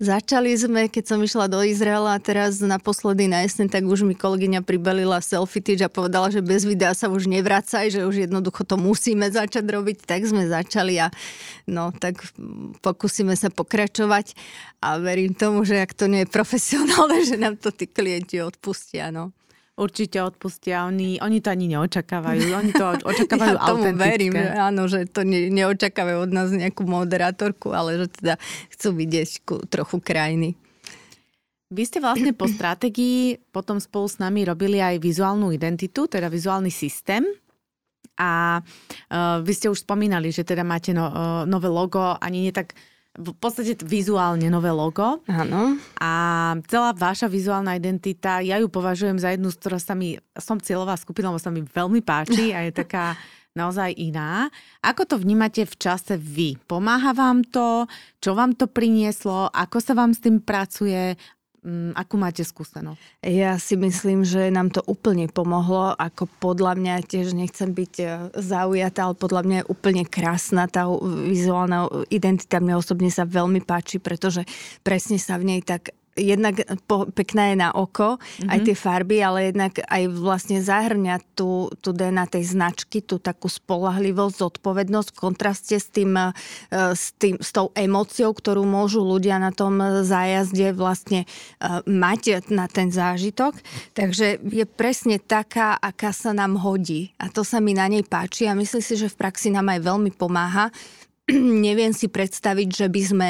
Začali 0.00 0.56
sme, 0.56 0.88
keď 0.88 1.12
som 1.12 1.20
išla 1.20 1.44
do 1.44 1.60
Izraela 1.60 2.16
a 2.16 2.24
teraz 2.24 2.56
naposledy 2.64 3.28
na 3.28 3.44
jeseň, 3.44 3.68
tak 3.68 3.84
už 3.84 4.08
mi 4.08 4.16
kolegyňa 4.16 4.64
pribalila 4.64 5.20
selfie 5.20 5.76
a 5.76 5.92
povedala, 5.92 6.32
že 6.32 6.40
bez 6.40 6.64
videa 6.64 6.96
sa 6.96 7.12
už 7.12 7.28
nevracaj, 7.28 7.92
že 7.92 8.08
už 8.08 8.24
jednoducho 8.24 8.64
to 8.64 8.80
musíme 8.80 9.28
začať 9.28 9.60
robiť, 9.60 10.08
tak 10.08 10.24
sme 10.24 10.48
začali 10.48 11.04
a 11.04 11.12
no 11.68 11.92
tak 11.92 12.16
pokúsime 12.80 13.36
sa 13.36 13.52
pokračovať. 13.52 14.32
A 14.80 14.96
verím 14.96 15.36
tomu, 15.36 15.68
že 15.68 15.84
ak 15.84 15.92
to 15.92 16.08
nie 16.08 16.24
je 16.24 16.32
profesionálne, 16.32 17.20
že 17.28 17.36
nám 17.36 17.60
to 17.60 17.68
tí 17.68 17.84
klienti 17.84 18.40
odpustia, 18.40 19.12
no 19.12 19.36
určite 19.80 20.20
odpustia. 20.20 20.84
Oni, 20.84 21.16
oni 21.16 21.40
to 21.40 21.48
ani 21.48 21.72
neočakávajú. 21.72 22.44
Oni 22.52 22.72
to 22.76 22.84
očakávajú 23.10 23.56
ja 23.56 23.64
tomu 23.64 23.88
verím, 23.96 24.36
že 24.36 24.48
áno, 24.52 24.82
že 24.84 25.08
to 25.08 25.24
ne, 25.24 25.48
neočakávajú 25.48 26.28
od 26.28 26.30
nás 26.36 26.52
nejakú 26.52 26.84
moderátorku, 26.84 27.72
ale 27.72 28.04
že 28.04 28.06
teda 28.12 28.34
chcú 28.76 28.88
vidieť 28.92 29.28
trochu 29.72 29.96
krajiny. 30.04 30.60
Vy 31.72 31.82
ste 31.88 32.04
vlastne 32.04 32.36
po 32.36 32.44
stratégii 32.54 33.40
potom 33.48 33.80
spolu 33.80 34.06
s 34.06 34.20
nami 34.20 34.44
robili 34.44 34.84
aj 34.84 35.00
vizuálnu 35.00 35.48
identitu, 35.56 36.04
teda 36.04 36.28
vizuálny 36.28 36.68
systém. 36.68 37.24
A 38.20 38.60
uh, 38.60 39.40
vy 39.40 39.52
ste 39.56 39.72
už 39.72 39.88
spomínali, 39.88 40.28
že 40.28 40.44
teda 40.44 40.60
máte 40.60 40.92
no, 40.92 41.08
uh, 41.08 41.48
nové 41.48 41.72
logo, 41.72 42.20
ani 42.20 42.44
nie 42.44 42.52
tak 42.52 42.76
v 43.18 43.34
podstate 43.34 43.74
vizuálne 43.82 44.46
nové 44.46 44.70
logo. 44.70 45.18
Áno. 45.26 45.74
A 45.98 46.12
celá 46.70 46.94
vaša 46.94 47.26
vizuálna 47.26 47.74
identita, 47.74 48.38
ja 48.38 48.62
ju 48.62 48.70
považujem 48.70 49.18
za 49.18 49.34
jednu, 49.34 49.50
z 49.50 49.58
ktorá 49.58 49.78
sa 49.82 49.98
mi, 49.98 50.14
som 50.38 50.62
cieľová 50.62 50.94
skupina, 50.94 51.34
sa 51.42 51.50
mi 51.50 51.66
veľmi 51.66 52.06
páči 52.06 52.54
a 52.54 52.62
je 52.70 52.72
taká 52.72 53.18
naozaj 53.58 53.98
iná. 53.98 54.46
Ako 54.78 55.10
to 55.10 55.16
vnímate 55.18 55.66
v 55.66 55.74
čase 55.74 56.14
vy? 56.14 56.54
Pomáha 56.70 57.10
vám 57.10 57.42
to? 57.42 57.90
Čo 58.22 58.38
vám 58.38 58.54
to 58.54 58.70
prinieslo? 58.70 59.50
Ako 59.50 59.82
sa 59.82 59.98
vám 59.98 60.14
s 60.14 60.22
tým 60.22 60.38
pracuje? 60.38 61.18
Mm, 61.60 61.92
akú 61.92 62.16
máte 62.16 62.40
skúsenosť? 62.40 63.20
Ja 63.20 63.60
si 63.60 63.76
myslím, 63.76 64.24
že 64.24 64.48
nám 64.48 64.72
to 64.72 64.80
úplne 64.88 65.28
pomohlo, 65.28 65.92
ako 65.92 66.24
podľa 66.40 66.72
mňa, 66.72 67.04
tiež 67.04 67.36
nechcem 67.36 67.76
byť 67.76 67.92
e, 68.00 68.04
zaujatá, 68.40 69.04
ale 69.04 69.20
podľa 69.20 69.42
mňa 69.44 69.56
je 69.60 69.68
úplne 69.68 70.02
krásna 70.08 70.64
tá 70.72 70.88
vizuálna 71.04 71.92
identita. 72.08 72.64
Mne 72.64 72.80
osobne 72.80 73.12
sa 73.12 73.28
veľmi 73.28 73.60
páči, 73.60 74.00
pretože 74.00 74.48
presne 74.80 75.20
sa 75.20 75.36
v 75.36 75.52
nej 75.52 75.60
tak 75.60 75.92
jednak 76.20 76.60
po, 76.84 77.08
pekná 77.08 77.50
je 77.50 77.56
na 77.56 77.70
oko, 77.72 78.20
mm-hmm. 78.20 78.50
aj 78.52 78.58
mhm. 78.60 78.66
tie 78.68 78.76
farby, 78.76 79.16
ale 79.24 79.38
jednak 79.50 79.80
aj 79.80 80.02
vlastne 80.12 80.58
zahrňa 80.60 81.16
tú, 81.32 81.72
tú 81.80 81.90
DNA 81.96 82.28
tej 82.28 82.44
značky, 82.52 83.00
tú 83.00 83.16
takú 83.16 83.48
spolahlivosť, 83.48 84.36
zodpovednosť 84.36 85.08
v 85.10 85.18
kontraste 85.18 85.76
s, 85.80 85.88
tým, 85.88 86.12
e, 86.14 86.30
s, 86.94 87.16
tým, 87.16 87.40
s 87.40 87.50
tou 87.50 87.72
emóciou, 87.72 88.36
ktorú 88.36 88.68
môžu 88.68 89.00
ľudia 89.00 89.40
na 89.40 89.50
tom 89.50 89.80
zájazde 90.04 90.76
vlastne 90.76 91.24
e, 91.24 91.26
mať 91.88 92.52
na 92.52 92.68
ten 92.68 92.92
zážitok. 92.92 93.56
Takže 93.96 94.44
je 94.44 94.64
presne 94.68 95.16
taká, 95.18 95.74
aká 95.80 96.12
sa 96.12 96.36
nám 96.36 96.60
hodí. 96.60 97.16
A 97.16 97.32
to 97.32 97.42
sa 97.42 97.58
mi 97.58 97.72
na 97.72 97.88
nej 97.88 98.04
páči 98.04 98.46
a 98.46 98.54
myslím 98.54 98.82
si, 98.84 98.94
že 98.94 99.08
v 99.08 99.18
praxi 99.18 99.48
nám 99.48 99.72
aj 99.72 99.80
veľmi 99.80 100.10
pomáha. 100.14 100.68
Neviem 101.66 101.96
si 101.96 102.12
predstaviť, 102.12 102.68
že 102.68 102.86
by 102.92 103.02
sme 103.02 103.28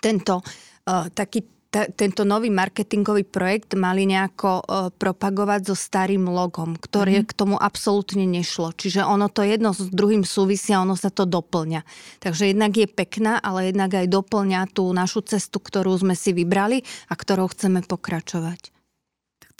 tento 0.00 0.40
uh, 0.40 1.08
taký 1.12 1.44
t- 1.74 1.90
tento 1.98 2.22
nový 2.22 2.54
marketingový 2.54 3.26
projekt 3.26 3.74
mali 3.74 4.06
nejako 4.06 4.62
uh, 4.62 4.94
propagovať 4.94 5.74
so 5.74 5.74
starým 5.74 6.30
logom, 6.30 6.78
ktoré 6.78 7.18
mm-hmm. 7.18 7.30
k 7.34 7.36
tomu 7.36 7.56
absolútne 7.58 8.22
nešlo. 8.22 8.70
Čiže 8.70 9.02
ono 9.02 9.26
to 9.26 9.42
jedno 9.42 9.74
s 9.74 9.90
druhým 9.90 10.22
súvisia, 10.22 10.78
ono 10.78 10.94
sa 10.94 11.10
to 11.10 11.26
doplňa. 11.26 11.82
Takže 12.22 12.54
jednak 12.54 12.78
je 12.78 12.86
pekná, 12.86 13.42
ale 13.42 13.74
jednak 13.74 13.90
aj 13.98 14.06
doplňa 14.06 14.70
tú 14.70 14.86
našu 14.94 15.26
cestu, 15.26 15.58
ktorú 15.58 15.98
sme 15.98 16.14
si 16.14 16.30
vybrali 16.30 16.86
a 17.10 17.14
ktorou 17.18 17.50
chceme 17.50 17.82
pokračovať. 17.82 18.73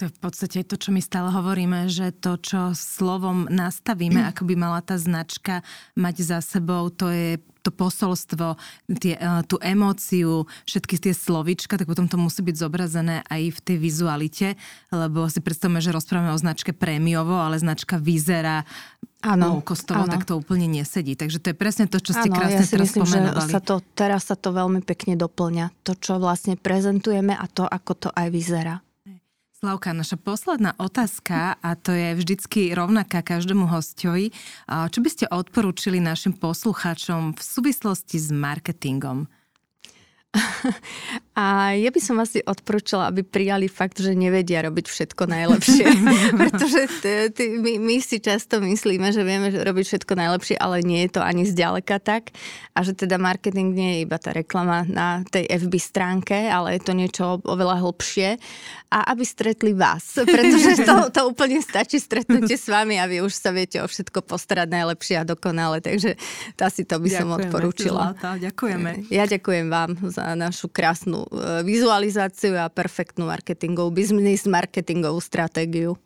To 0.03 0.11
je 0.11 0.11
v 0.11 0.19
podstate 0.19 0.67
to, 0.67 0.75
čo 0.75 0.91
my 0.91 0.99
stále 0.99 1.31
hovoríme, 1.31 1.87
že 1.87 2.11
to, 2.11 2.35
čo 2.35 2.75
slovom 2.75 3.47
nastavíme, 3.47 4.27
ako 4.27 4.43
by 4.43 4.55
mala 4.59 4.83
tá 4.83 4.99
značka 4.99 5.63
mať 5.95 6.17
za 6.19 6.39
sebou, 6.43 6.91
to 6.91 7.15
je 7.15 7.39
to 7.65 7.73
posolstvo, 7.73 8.61
tie, 9.01 9.17
e, 9.17 9.41
tú 9.49 9.57
emóciu, 9.63 10.45
všetky 10.69 11.01
tie 11.01 11.17
slovička, 11.17 11.81
tak 11.81 11.89
potom 11.89 12.05
to 12.05 12.21
musí 12.21 12.45
byť 12.45 12.57
zobrazené 12.61 13.25
aj 13.25 13.57
v 13.57 13.59
tej 13.65 13.77
vizualite, 13.81 14.49
lebo 14.93 15.25
si 15.33 15.41
predstavme, 15.41 15.81
že 15.81 15.89
rozprávame 15.89 16.37
o 16.37 16.43
značke 16.43 16.77
prémiovo, 16.77 17.41
ale 17.41 17.57
značka 17.57 17.97
vyzerá 17.97 18.69
Áno, 19.25 19.65
kostovo, 19.65 20.05
tak 20.05 20.29
to 20.29 20.37
úplne 20.37 20.69
nesedí. 20.69 21.17
Takže 21.17 21.41
to 21.41 21.47
je 21.55 21.57
presne 21.57 21.89
to, 21.89 21.97
čo 21.97 22.13
ste 22.13 22.29
ano, 22.29 22.37
krásne 22.37 22.61
ja 22.61 22.69
si 22.69 22.77
teraz 22.77 22.93
myslím, 22.93 23.01
spomenovali. 23.09 23.49
Že 23.49 23.57
sa 23.57 23.63
to, 23.65 23.75
teraz 23.97 24.23
sa 24.29 24.37
to 24.37 24.53
veľmi 24.53 24.85
pekne 24.85 25.17
doplňa. 25.17 25.73
To, 25.89 25.97
čo 25.97 26.21
vlastne 26.21 26.61
prezentujeme 26.61 27.33
a 27.33 27.49
to, 27.49 27.65
ako 27.65 27.93
to 27.97 28.09
aj 28.13 28.29
vyzerá. 28.29 28.85
Slavka, 29.65 29.97
naša 29.97 30.21
posledná 30.21 30.77
otázka, 30.77 31.57
a 31.57 31.73
to 31.73 31.97
je 31.97 32.13
vždycky 32.21 32.77
rovnaká 32.77 33.25
každému 33.25 33.65
hostovi. 33.65 34.29
Čo 34.69 35.01
by 35.01 35.09
ste 35.09 35.25
odporúčili 35.25 36.05
našim 36.05 36.37
poslucháčom 36.37 37.33
v 37.33 37.41
súvislosti 37.41 38.21
s 38.21 38.29
marketingom? 38.29 39.25
A 41.35 41.75
ja 41.75 41.91
by 41.91 41.99
som 41.99 42.23
asi 42.23 42.47
odporúčala, 42.47 43.11
aby 43.11 43.27
prijali 43.27 43.67
fakt, 43.67 43.99
že 43.99 44.15
nevedia 44.15 44.63
robiť 44.63 44.87
všetko 44.87 45.27
najlepšie. 45.27 45.87
Pretože 46.47 46.81
t- 47.03 47.31
t- 47.35 47.59
my, 47.59 47.75
my 47.83 47.99
si 47.99 48.23
často 48.23 48.63
myslíme, 48.63 49.11
že 49.11 49.27
vieme 49.27 49.51
že 49.51 49.67
robiť 49.67 49.83
všetko 49.83 50.15
najlepšie, 50.15 50.55
ale 50.55 50.87
nie 50.87 51.03
je 51.03 51.19
to 51.19 51.27
ani 51.27 51.43
zďaleka 51.43 51.99
tak. 51.99 52.31
A 52.79 52.87
že 52.87 52.95
teda 52.95 53.19
marketing 53.19 53.75
nie 53.75 53.91
je 53.99 53.99
iba 54.07 54.15
tá 54.23 54.31
reklama 54.31 54.87
na 54.87 55.27
tej 55.27 55.51
FB 55.51 55.75
stránke, 55.83 56.39
ale 56.47 56.79
je 56.79 56.87
to 56.87 56.95
niečo 56.95 57.43
oveľa 57.43 57.83
hlbšie. 57.83 58.39
A 58.95 59.11
aby 59.11 59.27
stretli 59.27 59.75
vás. 59.75 60.15
Pretože 60.15 60.81
to, 60.89 61.11
to 61.11 61.21
úplne 61.27 61.59
stačí 61.59 61.99
stretnutie 61.99 62.55
s 62.55 62.71
vami 62.71 62.95
a 63.03 63.11
vy 63.11 63.27
už 63.27 63.35
sa 63.35 63.51
viete 63.51 63.83
o 63.83 63.91
všetko 63.91 64.23
postarať 64.23 64.71
najlepšie 64.71 65.19
a 65.19 65.27
dokonale. 65.27 65.83
Takže 65.83 66.15
asi 66.63 66.87
to 66.87 67.03
by 67.03 67.11
ďakujeme, 67.11 67.19
som 67.19 67.29
odporúčila. 67.35 68.03
Zlata, 68.15 68.39
ďakujeme. 68.39 69.11
Ja 69.11 69.27
ďakujem 69.27 69.67
vám 69.67 69.99
za 70.15 70.39
našu 70.39 70.71
krásnu 70.71 71.24
vizualizáciu 71.65 72.57
a 72.59 72.69
perfektnú 72.69 73.29
marketingovú, 73.29 73.91
business 73.95 74.47
marketingovú 74.49 75.21
stratégiu. 75.21 75.99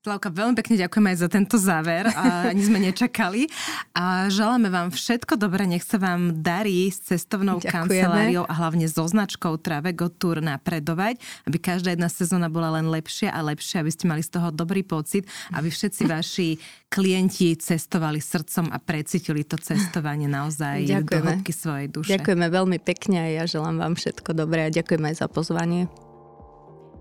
Slavka, 0.00 0.32
veľmi 0.32 0.56
pekne 0.56 0.80
ďakujeme 0.80 1.12
aj 1.12 1.18
za 1.20 1.28
tento 1.28 1.60
záver. 1.60 2.08
A 2.16 2.24
ani 2.56 2.64
sme 2.64 2.80
nečakali. 2.80 3.52
A 3.92 4.32
želáme 4.32 4.72
vám 4.72 4.88
všetko 4.88 5.36
dobré. 5.36 5.68
Nech 5.68 5.84
sa 5.84 6.00
vám 6.00 6.40
darí 6.40 6.88
s 6.88 7.04
cestovnou 7.04 7.60
ďakujeme. 7.60 7.68
kanceláriou 7.68 8.48
a 8.48 8.52
hlavne 8.64 8.88
so 8.88 9.04
značkou 9.04 9.60
Travego 9.60 10.08
Tour 10.08 10.40
napredovať, 10.40 11.20
aby 11.44 11.60
každá 11.60 11.92
jedna 11.92 12.08
sezóna 12.08 12.48
bola 12.48 12.80
len 12.80 12.88
lepšia 12.88 13.28
a 13.28 13.44
lepšia, 13.44 13.84
aby 13.84 13.92
ste 13.92 14.08
mali 14.08 14.24
z 14.24 14.40
toho 14.40 14.48
dobrý 14.48 14.80
pocit, 14.88 15.28
aby 15.52 15.68
všetci 15.68 16.08
vaši 16.16 16.56
klienti 16.88 17.52
cestovali 17.60 18.24
srdcom 18.24 18.72
a 18.72 18.80
precítili 18.80 19.44
to 19.44 19.60
cestovanie 19.60 20.32
naozaj 20.32 20.80
ďakujeme. 20.80 21.12
do 21.12 21.16
hĺbky 21.28 21.52
svojej 21.52 21.92
duše. 21.92 22.16
Ďakujeme 22.16 22.48
veľmi 22.48 22.78
pekne 22.80 23.20
a 23.20 23.28
ja 23.28 23.44
želám 23.44 23.76
vám 23.76 24.00
všetko 24.00 24.32
dobré 24.32 24.64
a 24.64 24.72
ďakujem 24.72 25.12
aj 25.12 25.14
za 25.20 25.28
pozvanie. 25.28 25.92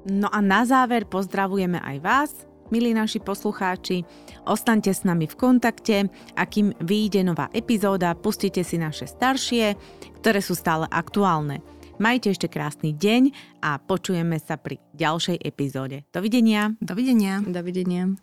No 0.04 0.28
a 0.28 0.44
na 0.44 0.68
záver 0.68 1.08
pozdravujeme 1.08 1.80
aj 1.80 1.98
vás 2.04 2.49
milí 2.69 2.93
naši 2.93 3.21
poslucháči, 3.21 4.05
ostaňte 4.45 4.93
s 4.93 5.05
nami 5.05 5.29
v 5.29 5.36
kontakte 5.36 5.97
a 6.34 6.43
kým 6.45 6.73
vyjde 6.82 7.25
nová 7.25 7.49
epizóda, 7.53 8.17
pustite 8.17 8.63
si 8.65 8.79
naše 8.79 9.05
staršie, 9.05 9.77
ktoré 10.21 10.39
sú 10.41 10.58
stále 10.58 10.88
aktuálne. 10.89 11.62
Majte 11.99 12.32
ešte 12.32 12.47
krásny 12.47 12.95
deň 12.95 13.36
a 13.60 13.75
počujeme 13.75 14.39
sa 14.39 14.55
pri 14.55 14.79
ďalšej 14.95 15.43
epizóde. 15.43 16.08
Dovidenia. 16.15 16.71
Dovidenia. 16.79 17.43
Dovidenia. 17.43 18.15